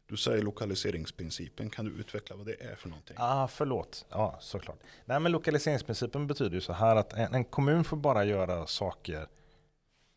Du 0.07 0.17
säger 0.17 0.43
lokaliseringsprincipen. 0.43 1.69
Kan 1.69 1.85
du 1.85 1.91
utveckla 1.91 2.35
vad 2.35 2.45
det 2.45 2.63
är 2.63 2.75
för 2.75 2.89
någonting? 2.89 3.15
ah, 3.19 3.47
förlåt. 3.47 4.05
Ja, 4.09 4.37
såklart. 4.39 4.79
Nej, 5.05 5.19
men 5.19 5.31
lokaliseringsprincipen 5.31 6.27
betyder 6.27 6.55
ju 6.55 6.61
så 6.61 6.73
här 6.73 6.95
att 6.95 7.13
en, 7.13 7.33
en, 7.33 7.45
kommun 7.45 7.83
får 7.83 7.97
bara 7.97 8.25
göra 8.25 8.67
saker 8.67 9.27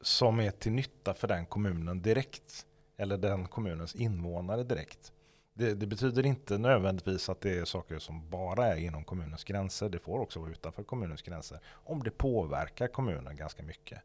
som 0.01 0.41
är 0.41 0.51
till 0.51 0.73
nytta 0.73 1.15
för 1.15 1.29
den 1.29 1.47
kommunen 1.47 2.03
direkt. 2.03 2.67
Eller 2.97 3.19
den 3.19 3.49
kommunens 3.49 3.95
invånare 3.95 4.63
direkt. 4.63 5.13
Det, 5.55 5.75
det, 5.75 5.87
betyder 5.87 6.27
inte 6.27 6.59
nödvändigtvis 6.59 7.29
att 7.29 7.41
det 7.41 7.59
är 7.59 7.65
saker 7.65 7.99
som 7.99 8.31
bara 8.31 8.67
är 8.67 8.77
inom 8.77 9.05
kommunens 9.05 9.45
gränser. 9.45 9.89
Det 9.89 9.99
får 9.99 10.19
också 10.19 10.41
vara 10.41 10.51
utanför 10.51 10.83
kommunens 10.83 11.23
gränser. 11.23 11.61
Om 11.67 12.03
det 12.03 12.11
påverkar 12.11 12.89
kommunen 12.89 13.37
ganska 13.37 13.63
mycket. 13.63 13.99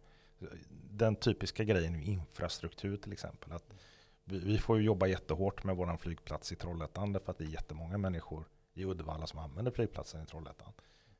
Den 0.91 1.15
typiska 1.15 1.63
grejen 1.63 1.95
är 1.95 2.01
infrastruktur 2.01 2.97
till 2.97 3.13
exempel. 3.13 3.51
Att 3.51 3.73
vi, 4.25 4.57
får 4.57 4.77
ju 4.77 4.83
jobba 4.83 5.07
jättehårt 5.07 5.63
med 5.63 5.75
vår 5.75 5.97
flygplats 5.97 6.51
i 6.51 6.55
Trollhättan 6.55 7.13
därför 7.13 7.31
att 7.31 7.37
det 7.37 7.43
är 7.43 7.49
jättemånga 7.49 7.97
människor 7.97 8.47
i 8.73 8.85
Uddevalla 8.85 9.27
som 9.27 9.39
använder 9.39 9.71
flygplatsen 9.71 10.23
i 10.23 10.25
Trollhättan. 10.25 10.73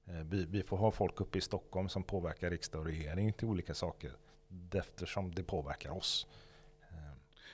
Eh, 0.06 0.14
vi, 0.14 0.46
vi, 0.46 0.64
får 0.64 0.78
ha 0.78 0.92
folk 0.92 1.22
uppe 1.22 1.38
i 1.38 1.42
Stockholm 1.42 1.90
som 1.90 2.04
påverkar 2.04 2.50
riksdag 2.50 2.82
och 2.82 2.88
regering 2.88 3.34
till 3.34 3.48
olika 3.48 3.74
saker 3.74 4.12
eftersom 4.74 5.36
det 5.36 5.44
påverkar 5.44 5.90
oss. 5.90 6.28
Eh, 6.90 6.98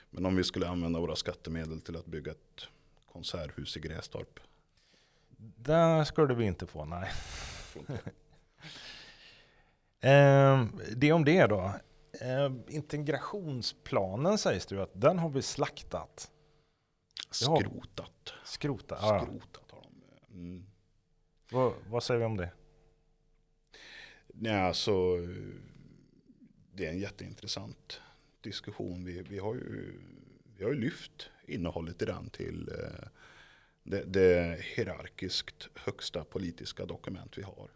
Men 0.09 0.25
om 0.25 0.35
vi 0.35 0.43
skulle 0.43 0.67
använda 0.67 0.99
våra 0.99 1.15
skattemedel 1.15 1.81
till 1.81 1.95
att 1.95 2.05
bygga 2.05 2.31
ett 2.31 2.67
konserthus 3.11 3.77
i 3.77 3.79
Grästorp? 3.79 4.39
Det 5.37 6.05
skulle 6.05 6.33
vi 6.33 6.45
inte 6.45 6.67
få, 6.67 6.85
nej. 6.85 7.09
Ehm, 10.03 10.81
det 10.95 11.11
om 11.11 11.25
det 11.25 11.47
då. 11.47 11.73
Eh, 12.21 12.51
integrationsplanen 12.67 14.37
sägs 14.37 14.65
det 14.65 14.75
ju 14.75 14.81
att 14.81 15.01
den 15.01 15.19
har 15.19 15.29
vi 15.29 15.41
slaktat. 15.41 16.31
Skrotat. 17.31 18.33
Skrotat, 18.45 18.99
ja. 19.01 19.25
Skrotat 19.25 19.71
har 19.71 19.81
de. 19.81 20.33
Mm. 20.33 20.65
Vad, 21.51 21.73
vad, 21.89 22.03
säger 22.03 22.19
vi 22.19 22.25
om 22.25 22.37
det? 22.37 22.49
Nej, 24.27 24.61
alltså, 24.61 25.17
det 26.73 26.85
är 26.85 26.89
en 26.89 26.99
jätteintressant 26.99 28.01
diskussion. 28.41 29.05
Vi, 29.05 29.21
vi, 29.21 29.39
har, 29.39 29.53
ju, 29.55 30.01
vi 30.57 30.63
har 30.63 30.71
ju 30.71 30.79
lyft 30.79 31.29
innehållet 31.47 32.01
i 32.01 32.05
den 32.05 32.29
till 32.29 32.69
eh, 32.69 33.07
det, 33.83 34.03
det 34.03 34.61
hierarkiskt 34.75 35.69
högsta 35.75 36.23
politiska 36.23 36.85
dokument 36.85 37.37
vi 37.37 37.43
har. 37.43 37.69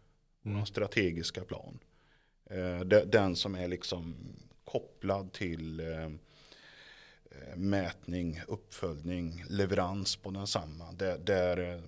Mm. 0.44 0.66
Strategiska 0.66 1.42
plan. 1.42 1.80
Eh, 2.50 2.80
den 2.86 3.36
som 3.36 3.56
är 3.56 3.68
liksom 3.68 4.16
kopplad 4.64 5.34
till 5.34 5.80
eh, 5.80 6.06
eh, 6.06 7.56
mätning, 7.56 8.42
uppföljning, 8.48 9.44
leverans 9.50 10.16
på 10.16 10.32
densamma. 10.32 10.92
Där, 10.92 11.18
där 11.18 11.82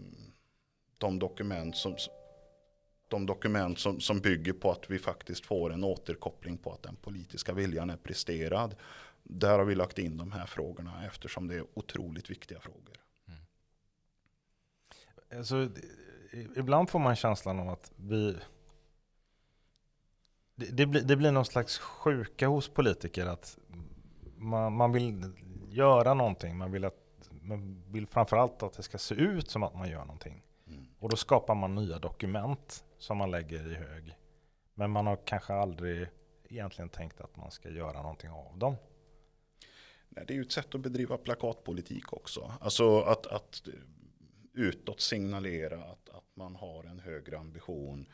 de 0.98 1.20
dokument 1.20 1.78
som 1.78 1.96
de 3.08 3.26
dokument 3.26 3.80
som, 3.80 4.00
som 4.00 4.20
bygger 4.20 4.54
på 4.54 4.72
att 4.72 4.90
vi 4.90 5.00
faktiskt 5.00 5.46
får 5.46 5.74
en 5.74 5.84
återkoppling 5.84 6.58
på 6.58 6.74
att 6.74 6.84
den 6.84 6.96
politiska 6.96 7.54
viljan 7.54 7.90
är 7.90 7.98
presterad. 7.98 8.76
Där 9.24 9.58
har 9.58 9.66
vi 9.66 9.76
lagt 9.76 10.00
in 10.00 10.18
de 10.18 10.32
här 10.32 10.46
frågorna 10.46 11.06
eftersom 11.06 11.48
det 11.48 11.56
är 11.56 11.66
otroligt 11.74 12.30
viktiga 12.30 12.60
frågor. 12.60 12.98
Mm. 13.28 13.40
Alltså, 15.38 15.70
ibland 16.56 16.90
får 16.90 17.00
man 17.00 17.16
känslan 17.16 17.60
av 17.60 17.70
att 17.70 17.92
vi 17.96 18.36
det, 20.58 20.66
det, 20.72 20.86
blir, 20.86 21.02
det 21.02 21.16
blir 21.16 21.32
någon 21.32 21.46
slags 21.46 21.78
sjuka 21.78 22.48
hos 22.48 22.70
politiker 22.70 23.26
att 23.26 23.58
man, 24.38 24.74
man 24.74 24.92
vill 24.92 25.32
göra 25.70 26.14
någonting. 26.14 26.58
Man 26.58 26.72
vill, 26.72 26.86
att, 26.86 27.30
man 27.42 27.84
vill 27.88 28.08
framförallt 28.08 28.64
att 28.64 28.74
det 28.74 28.84
ska 28.84 28.98
se 28.98 29.16
ut 29.16 29.50
som 29.50 29.64
att 29.64 29.76
man 29.76 29.90
gör 29.90 30.06
någonting. 30.06 30.44
Mm. 30.68 30.86
Och 31.00 31.10
då 31.10 31.16
skapar 31.16 31.56
man 31.56 31.76
nya 31.76 32.00
dokument 32.00 32.86
som 32.98 33.18
man 33.18 33.32
lägger 33.32 33.72
i 33.72 33.76
hög. 33.76 34.18
Men 34.74 34.92
man 34.92 35.08
har 35.08 35.16
kanske 35.26 35.54
aldrig 35.54 36.08
egentligen 36.50 36.90
tänkt 36.90 37.22
att 37.22 37.38
man 37.38 37.52
ska 37.52 37.70
göra 37.70 38.02
någonting 38.02 38.30
av 38.30 38.58
dem. 38.58 38.76
Nej, 40.10 40.26
det 40.28 40.34
är 40.34 40.36
ju 40.36 40.42
ett 40.42 40.52
sätt 40.52 40.76
att 40.76 40.82
bedriva 40.82 41.18
plakatpolitik 41.18 42.14
också. 42.14 42.52
Alltså 42.62 43.02
att, 43.02 43.28
att 43.28 43.62
utåt 44.54 45.02
signalera 45.02 45.84
att, 45.84 46.10
att 46.10 46.36
man 46.36 46.56
har 46.56 46.84
en 46.84 47.00
högre 47.00 47.38
ambition 47.38 48.06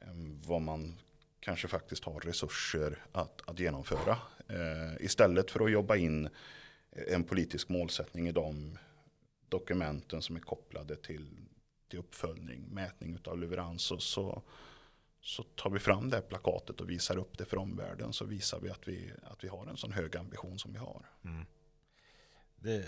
än 0.00 0.42
vad 0.46 0.62
man 0.62 0.98
kanske 1.40 1.68
faktiskt 1.68 2.04
har 2.04 2.20
resurser 2.20 3.04
att, 3.12 3.42
att 3.46 3.58
genomföra. 3.58 4.18
Eh, 4.48 5.04
istället 5.04 5.50
för 5.50 5.64
att 5.64 5.70
jobba 5.70 5.96
in 5.96 6.28
en 6.90 7.24
politisk 7.24 7.68
målsättning 7.68 8.28
i 8.28 8.32
de 8.32 8.78
dokumenten 9.48 10.22
som 10.22 10.36
är 10.36 10.40
kopplade 10.40 10.96
till 10.96 11.48
till 11.88 11.98
uppföljning, 11.98 12.68
mätning 12.70 13.18
av 13.24 13.38
leverans 13.38 13.90
och 13.90 14.02
så, 14.02 14.42
så 15.20 15.42
tar 15.42 15.70
vi 15.70 15.78
fram 15.78 16.10
det 16.10 16.16
här 16.16 16.22
plakatet 16.22 16.80
och 16.80 16.90
visar 16.90 17.16
upp 17.16 17.38
det 17.38 17.44
för 17.44 17.56
omvärlden 17.56 18.12
så 18.12 18.24
visar 18.24 18.60
vi 18.60 18.70
att 18.70 18.88
vi, 18.88 19.12
att 19.22 19.44
vi 19.44 19.48
har 19.48 19.66
en 19.66 19.76
sån 19.76 19.92
hög 19.92 20.16
ambition 20.16 20.58
som 20.58 20.72
vi 20.72 20.78
har. 20.78 21.10
Mm. 21.24 21.46
Det, 22.56 22.86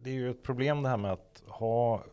det 0.00 0.10
är 0.10 0.14
ju 0.14 0.30
ett 0.30 0.42
problem 0.42 0.82
det 0.82 0.88
här 0.88 0.96
med 0.96 1.12
att 1.12 1.42
ha 1.46 2.04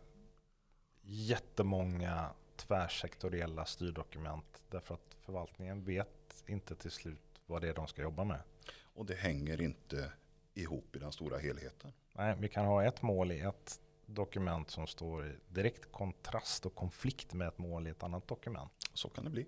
jättemånga 1.01 2.29
tvärsektoriella 2.59 3.65
styrdokument 3.65 4.63
därför 4.69 4.93
att 4.93 5.15
förvaltningen 5.21 5.83
vet 5.83 6.43
inte 6.45 6.75
till 6.75 6.91
slut 6.91 7.41
vad 7.45 7.61
det 7.61 7.69
är 7.69 7.73
de 7.73 7.87
ska 7.87 8.01
jobba 8.01 8.23
med. 8.23 8.39
Och 8.81 9.05
det 9.05 9.15
hänger 9.15 9.61
inte 9.61 10.11
ihop 10.53 10.95
i 10.95 10.99
den 10.99 11.11
stora 11.11 11.37
helheten. 11.37 11.91
Nej, 12.13 12.35
vi 12.39 12.47
kan 12.47 12.65
ha 12.65 12.83
ett 12.83 13.01
mål 13.01 13.31
i 13.31 13.39
ett 13.39 13.79
dokument 14.05 14.69
som 14.69 14.87
står 14.87 15.27
i 15.27 15.35
direkt 15.47 15.91
kontrast 15.91 16.65
och 16.65 16.75
konflikt 16.75 17.33
med 17.33 17.47
ett 17.47 17.57
mål 17.57 17.87
i 17.87 17.89
ett 17.89 18.03
annat 18.03 18.27
dokument. 18.27 18.71
Så 18.93 19.09
kan 19.09 19.23
det 19.23 19.29
bli. 19.29 19.47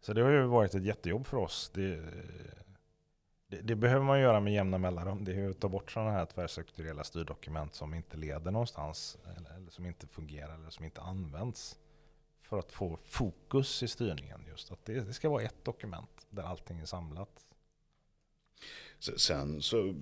Så 0.00 0.12
det 0.12 0.22
har 0.22 0.30
ju 0.30 0.42
varit 0.42 0.74
ett 0.74 0.84
jättejobb 0.84 1.26
för 1.26 1.36
oss. 1.36 1.70
Det, 1.74 1.96
det, 3.46 3.60
det 3.60 3.76
behöver 3.76 4.04
man 4.04 4.20
göra 4.20 4.40
med 4.40 4.52
jämna 4.52 4.78
mellanrum. 4.78 5.24
Det 5.24 5.32
är 5.32 5.50
att 5.50 5.60
ta 5.60 5.68
bort 5.68 5.90
sådana 5.90 6.10
här 6.10 6.26
tvärsektoriella 6.26 7.04
styrdokument 7.04 7.74
som 7.74 7.94
inte 7.94 8.16
leder 8.16 8.50
någonstans, 8.50 9.18
eller, 9.36 9.50
eller, 9.50 9.70
som 9.70 9.86
inte 9.86 10.06
fungerar 10.06 10.54
eller 10.54 10.70
som 10.70 10.84
inte 10.84 11.00
används. 11.00 11.78
För 12.52 12.58
att 12.58 12.72
få 12.72 12.98
fokus 13.02 13.82
i 13.82 13.88
styrningen. 13.88 14.44
Just 14.48 14.72
att 14.72 14.84
det, 14.84 15.00
det 15.00 15.12
ska 15.12 15.28
vara 15.28 15.42
ett 15.42 15.64
dokument 15.64 16.26
där 16.30 16.42
allting 16.42 16.80
är 16.80 16.84
samlat. 16.84 17.46
Sen 18.98 19.62
så 19.62 19.94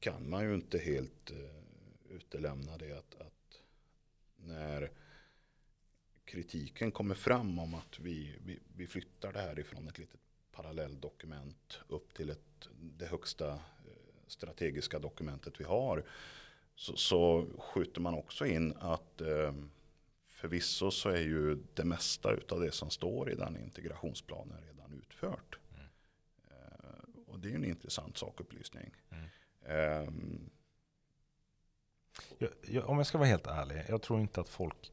kan 0.00 0.30
man 0.30 0.44
ju 0.44 0.54
inte 0.54 0.78
helt 0.78 1.30
eh, 1.30 2.16
utelämna 2.16 2.76
det 2.78 2.98
att, 2.98 3.14
att 3.20 3.62
när 4.36 4.90
kritiken 6.24 6.92
kommer 6.92 7.14
fram 7.14 7.58
om 7.58 7.74
att 7.74 7.98
vi, 7.98 8.36
vi, 8.44 8.58
vi 8.76 8.86
flyttar 8.86 9.32
det 9.32 9.40
här 9.40 9.58
ifrån 9.58 9.88
ett 9.88 9.98
litet 9.98 10.20
parallelldokument 10.52 11.80
upp 11.88 12.14
till 12.14 12.30
ett, 12.30 12.68
det 12.80 13.06
högsta 13.06 13.48
eh, 13.48 13.58
strategiska 14.26 14.98
dokumentet 14.98 15.60
vi 15.60 15.64
har 15.64 16.04
så, 16.74 16.96
så 16.96 17.46
skjuter 17.58 18.00
man 18.00 18.14
också 18.14 18.46
in 18.46 18.76
att 18.80 19.20
eh, 19.20 19.52
förvisso 20.40 20.90
så 20.90 21.08
är 21.08 21.20
ju 21.20 21.58
det 21.74 21.84
mesta 21.84 22.28
av 22.48 22.60
det 22.60 22.72
som 22.72 22.90
står 22.90 23.30
i 23.30 23.34
den 23.34 23.56
integrationsplanen 23.56 24.56
redan 24.66 24.92
utfört. 24.92 25.58
Mm. 25.74 25.86
Eh, 26.50 27.26
och 27.26 27.40
det 27.40 27.50
är 27.50 27.54
en 27.54 27.64
intressant 27.64 28.16
sakupplysning. 28.18 28.94
Mm. 29.10 29.26
Eh, 29.62 30.12
jag, 32.38 32.50
jag, 32.62 32.88
om 32.88 32.96
jag 32.96 33.06
ska 33.06 33.18
vara 33.18 33.28
helt 33.28 33.46
ärlig, 33.46 33.84
jag 33.88 34.02
tror 34.02 34.20
inte 34.20 34.40
att 34.40 34.48
folk 34.48 34.92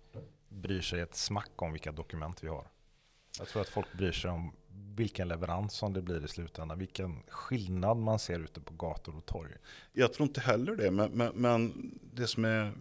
bryr 0.50 0.82
sig 0.82 1.00
ett 1.00 1.16
smack 1.16 1.62
om 1.62 1.72
vilka 1.72 1.92
dokument 1.92 2.44
vi 2.44 2.48
har. 2.48 2.68
Jag 3.40 3.48
tror 3.48 3.62
att 3.62 3.70
folk 3.70 3.94
bryr 3.94 4.12
sig 4.12 4.32
om 4.32 4.52
vilken 4.96 5.28
leverans 5.28 5.74
som 5.74 5.94
det 5.94 6.02
blir 6.02 6.26
i 6.26 6.28
slutändan, 6.28 6.80
vilken 6.80 7.24
skillnad 7.28 7.98
man 7.98 8.20
ser 8.20 8.40
ute 8.40 8.62
på 8.62 8.74
gator 8.74 9.18
och 9.18 9.26
torg. 9.26 9.52
Jag 9.94 10.14
tror 10.14 10.28
inte 10.28 10.42
heller 10.42 10.76
det, 10.76 10.92
men, 10.92 11.12
men, 11.12 11.32
men 11.36 11.92
det, 12.14 12.28
som 12.28 12.46
är, 12.46 12.74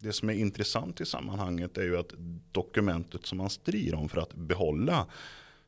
det 0.00 0.12
som 0.12 0.30
är 0.30 0.34
intressant 0.34 1.00
i 1.00 1.06
sammanhanget 1.06 1.78
är 1.78 1.82
ju 1.82 1.98
att 1.98 2.12
dokumentet 2.52 3.26
som 3.26 3.38
man 3.38 3.50
strider 3.50 3.94
om 3.94 4.08
för 4.08 4.20
att 4.20 4.34
behålla 4.34 5.06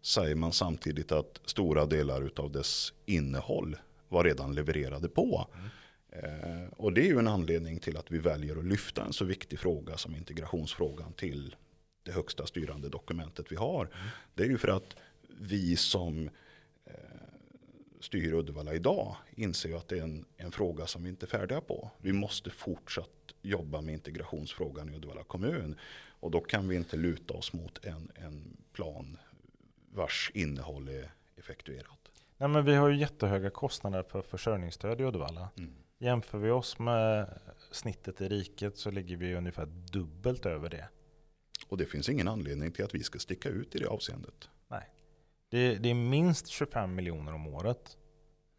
säger 0.03 0.35
man 0.35 0.53
samtidigt 0.53 1.13
att 1.13 1.41
stora 1.45 1.87
delar 1.87 2.31
av 2.37 2.53
dess 2.53 2.93
innehåll 3.07 3.77
var 4.09 4.25
redan 4.25 4.55
levererade 4.55 5.09
på. 5.09 5.49
Mm. 5.55 5.69
Eh, 6.13 6.69
och 6.77 6.93
det 6.93 7.01
är 7.01 7.07
ju 7.07 7.19
en 7.19 7.29
anledning 7.29 7.79
till 7.79 7.97
att 7.97 8.11
vi 8.11 8.19
väljer 8.19 8.57
att 8.57 8.65
lyfta 8.65 9.05
en 9.05 9.13
så 9.13 9.25
viktig 9.25 9.59
fråga 9.59 9.97
som 9.97 10.17
integrationsfrågan 10.17 11.13
till 11.13 11.57
det 12.03 12.13
högsta 12.13 12.47
styrande 12.47 12.89
dokumentet 12.89 13.47
vi 13.53 13.57
har. 13.57 13.85
Mm. 13.85 14.09
Det 14.35 14.43
är 14.43 14.49
ju 14.49 14.59
för 14.59 14.69
att 14.69 14.97
vi 15.29 15.77
som 15.77 16.31
eh, 16.85 16.95
styr 18.01 18.33
Uddevalla 18.33 18.75
idag 18.75 19.17
inser 19.37 19.69
ju 19.69 19.77
att 19.77 19.89
det 19.89 19.99
är 19.99 20.03
en, 20.03 20.25
en 20.37 20.53
fråga 20.53 20.87
som 20.87 21.03
vi 21.03 21.09
inte 21.09 21.27
är 21.27 21.29
färdiga 21.29 21.61
på. 21.61 21.91
Vi 22.01 22.13
måste 22.13 22.51
fortsatt 22.51 23.22
jobba 23.43 23.81
med 23.81 23.95
integrationsfrågan 23.95 24.89
i 24.89 24.97
Uddevalla 24.97 25.25
kommun. 25.25 25.77
Och 26.21 26.31
då 26.31 26.41
kan 26.41 26.69
vi 26.69 26.77
inte 26.77 26.97
luta 26.97 27.35
oss 27.35 27.53
mot 27.53 27.85
en, 27.85 28.11
en 28.15 28.57
plan 28.73 29.19
vars 29.91 30.31
innehåll 30.35 30.89
är 30.89 31.11
effektuerat. 31.37 32.11
Nej, 32.37 32.49
men 32.49 32.65
vi 32.65 32.75
har 32.75 32.89
ju 32.89 32.97
jättehöga 32.97 33.51
kostnader 33.51 34.03
för 34.03 34.23
försörjningsstöd 34.23 35.01
i 35.01 35.05
Uddevalla. 35.05 35.49
Mm. 35.59 35.75
Jämför 35.99 36.39
vi 36.39 36.51
oss 36.51 36.79
med 36.79 37.39
snittet 37.71 38.21
i 38.21 38.29
riket 38.29 38.79
så 38.79 38.91
ligger 38.91 39.17
vi 39.17 39.35
ungefär 39.35 39.67
dubbelt 39.67 40.47
över 40.47 40.71
det. 40.71 40.89
Och 41.69 41.79
det 41.79 41.87
finns 41.87 42.09
ingen 42.09 42.29
anledning 42.29 42.73
till 42.73 42.85
att 42.85 42.95
vi 42.95 43.03
ska 43.03 43.19
sticka 43.19 43.49
ut 43.49 43.75
i 43.75 43.79
det 43.79 43.87
avseendet. 43.87 44.49
Nej. 44.69 44.89
Det, 45.49 45.75
det 45.75 45.91
är 45.91 45.95
minst 45.95 46.49
25 46.49 46.95
miljoner 46.95 47.35
om 47.35 47.47
året. 47.47 47.97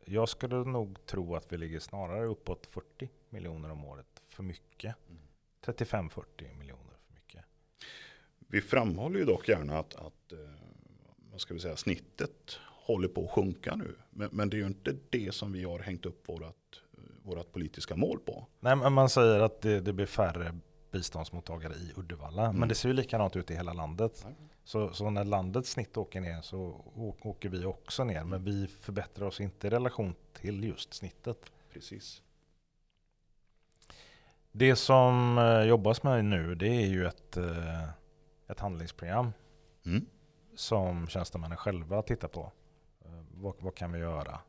Jag 0.06 0.30
skulle 0.30 0.56
nog 0.56 1.06
tro 1.06 1.36
att 1.36 1.54
vi 1.54 1.58
ligger 1.58 1.80
snarare 1.80 2.26
uppåt 2.26 2.68
40 2.72 3.10
miljoner 3.30 3.72
om 3.72 3.86
året 3.86 4.22
för 4.30 4.44
mycket. 4.44 4.96
Mm. 5.10 5.22
35-40 5.66 6.58
miljoner 6.58 6.94
för 7.08 7.13
mycket. 7.13 7.46
Vi 8.38 8.62
framhåller 8.62 9.20
ju 9.20 9.26
dock 9.26 9.48
gärna 9.48 9.80
att, 9.80 9.96
att 9.96 10.32
eh, 10.32 10.38
vad 11.32 11.42
ska 11.42 11.54
vi 11.54 11.60
säga, 11.60 11.76
snittet 11.76 12.60
håller 12.86 13.08
på 13.08 13.26
att 13.26 13.32
sjunka 13.32 13.76
nu. 13.76 13.96
Men, 14.10 14.30
men, 14.32 14.50
det 14.50 14.58
är 14.58 14.60
ju 14.60 14.68
inte 14.68 14.96
det 15.10 15.34
som 15.34 15.52
vi 15.52 15.63
har 15.63 15.80
hängt 15.80 16.06
upp 16.06 16.30
vårat 16.30 16.56
vårt 17.24 17.52
politiska 17.52 17.96
mål 17.96 18.20
på. 18.20 18.48
Nej, 18.60 18.76
men 18.76 18.94
man 18.94 19.10
säger 19.10 19.39
att 19.39 19.62
det, 19.62 19.80
det 19.80 19.94
blir 19.94 20.06
färre 20.06 20.60
biståndsmottagare 20.92 21.74
i 21.74 21.92
Uddevalla. 22.00 22.46
Mm. 22.46 22.60
Men 22.60 22.70
det 22.70 22.76
ser 22.76 22.89
ju 22.89 22.94
likadant 22.94 23.36
ut 23.36 23.52
i 23.52 23.56
hela 23.56 23.74
landet. 23.74 24.24
Mm. 24.24 24.36
Så, 24.63 24.93
så, 24.93 25.10
när 25.10 25.23
landets 25.23 25.71
snitt 25.71 25.97
åker 25.97 26.21
ner 26.21 26.41
så 26.41 26.86
åker 27.21 27.49
vi 27.49 27.65
också 27.65 28.04
ner. 28.04 28.23
Men 28.23 28.43
vi 28.43 28.67
förbättrar 28.67 29.26
oss 29.26 29.39
inte 29.41 29.67
i 29.67 29.69
relation 29.69 30.15
till 30.34 30.63
just 30.63 30.93
snittet. 30.93 31.52
Precis. 31.73 32.21
Det 34.52 34.76
som 34.76 35.38
eh, 35.38 35.63
jobbas 35.63 36.04
med 36.04 36.26
nu 36.26 36.56
det 36.56 36.67
är 36.67 36.88
ju 36.88 37.06
ett, 37.06 37.38
eh, 37.38 37.89
ett 38.47 38.60
handlingsprogram. 38.60 39.34
Mm. 39.86 40.06
Som 40.56 41.08
tjänstemännen 41.08 41.58
själva 41.58 42.02
tittar 42.02 42.28
på. 42.28 42.52
Eh, 43.06 43.12
vad, 43.32 43.56
vad 43.60 43.76
kan 43.76 43.91
vi 43.91 43.99
göra 43.99 44.39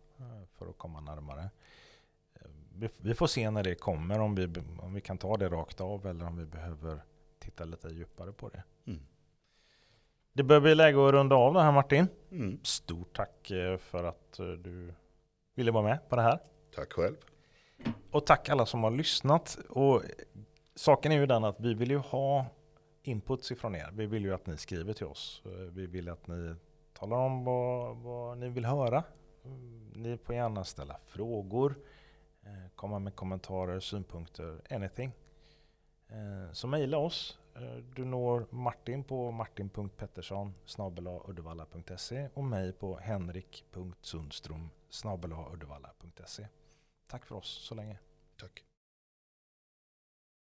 för 0.59 0.67
att 0.71 0.79
komma 0.79 1.01
närmare? 1.01 1.51
vi 3.01 3.15
får 3.15 3.27
se 3.27 3.51
när 3.51 3.63
det 3.63 3.75
kommer, 3.75 4.21
om 4.21 4.35
vi, 4.35 4.53
om 4.79 4.95
vi 4.95 5.01
kan 5.01 5.19
ta 5.19 5.37
det 5.37 5.49
rakt 5.49 5.81
av 5.81 6.07
eller 6.07 6.27
om 6.27 6.37
vi 6.37 6.47
behöver 6.47 7.01
titta 7.39 7.65
lite 7.65 7.89
djupare 7.89 8.33
på 8.33 8.49
det. 8.49 8.63
Mm. 8.85 9.01
Det 10.37 10.43
börjar 10.43 10.61
bli 10.61 10.75
läge 10.75 11.09
att 11.09 11.13
runda 11.13 11.37
av 11.37 11.55
det 11.55 11.63
här 11.63 11.73
Martin. 11.73 12.07
Mm. 12.31 12.59
Stort 12.63 13.17
tack 13.17 13.51
eh, 13.51 13.77
för 13.77 14.05
att 14.05 14.39
eh, 14.39 14.47
du 14.47 14.95
ville 15.55 15.71
vara 15.71 15.85
med 15.85 16.09
på 16.09 16.17
det 16.17 16.23
här. 16.23 16.39
Tack 16.75 16.93
själv. 16.93 17.17
och 18.11 18.27
tack 18.27 18.49
alla 18.49 18.67
som 18.67 18.85
har 18.85 18.91
lyssnat. 18.91 19.59
Och 19.69 20.03
saken 20.75 21.13
är 21.13 21.17
ju 21.17 21.27
den 21.27 21.45
att 21.45 21.61
vi 21.61 21.75
vill 21.75 21.91
ju 21.91 21.97
ha 21.99 22.47
inputs 23.03 23.51
ifrån 23.51 23.75
er. 23.75 23.91
Vi 23.93 24.07
vill 24.07 24.25
ju 24.25 24.35
att 24.35 24.47
ni 24.47 24.57
skriver 24.57 24.93
till 24.93 25.07
oss. 25.07 25.43
Vi 25.71 25.87
vill 25.87 26.09
att 26.09 26.27
ni 26.27 26.55
talar 26.93 27.17
om 27.17 27.45
vad, 27.45 27.97
vad 27.97 28.39
ni 28.39 28.49
vill 28.49 28.65
höra. 28.65 29.05
Ni 29.95 30.17
får 30.17 30.35
gärna 30.35 30.65
ställa 30.65 30.97
frågor, 31.07 31.75
eh, 32.43 32.71
komma 32.75 32.99
med 32.99 33.17
kommentarer, 33.17 33.81
synpunkter, 33.81 34.61
anything. 34.71 35.13
Eh, 36.09 36.53
så 36.53 36.67
mejla 36.67 36.99
oss. 36.99 37.39
Eh, 37.55 37.77
du 37.97 38.05
når 38.05 38.47
Martin 38.51 39.05
på 39.05 39.31
martin.pettersson 39.31 40.55
uddevalla.se 41.29 42.29
och 42.35 42.45
mig 42.45 42.73
på 42.73 42.97
henrik.sundstrom 42.99 44.71
uddevalla.se. 45.53 46.47
Tack 47.07 47.27
för 47.27 47.35
oss 47.35 47.49
så 47.49 47.75
länge. 47.75 47.99
Tack. 48.41 48.65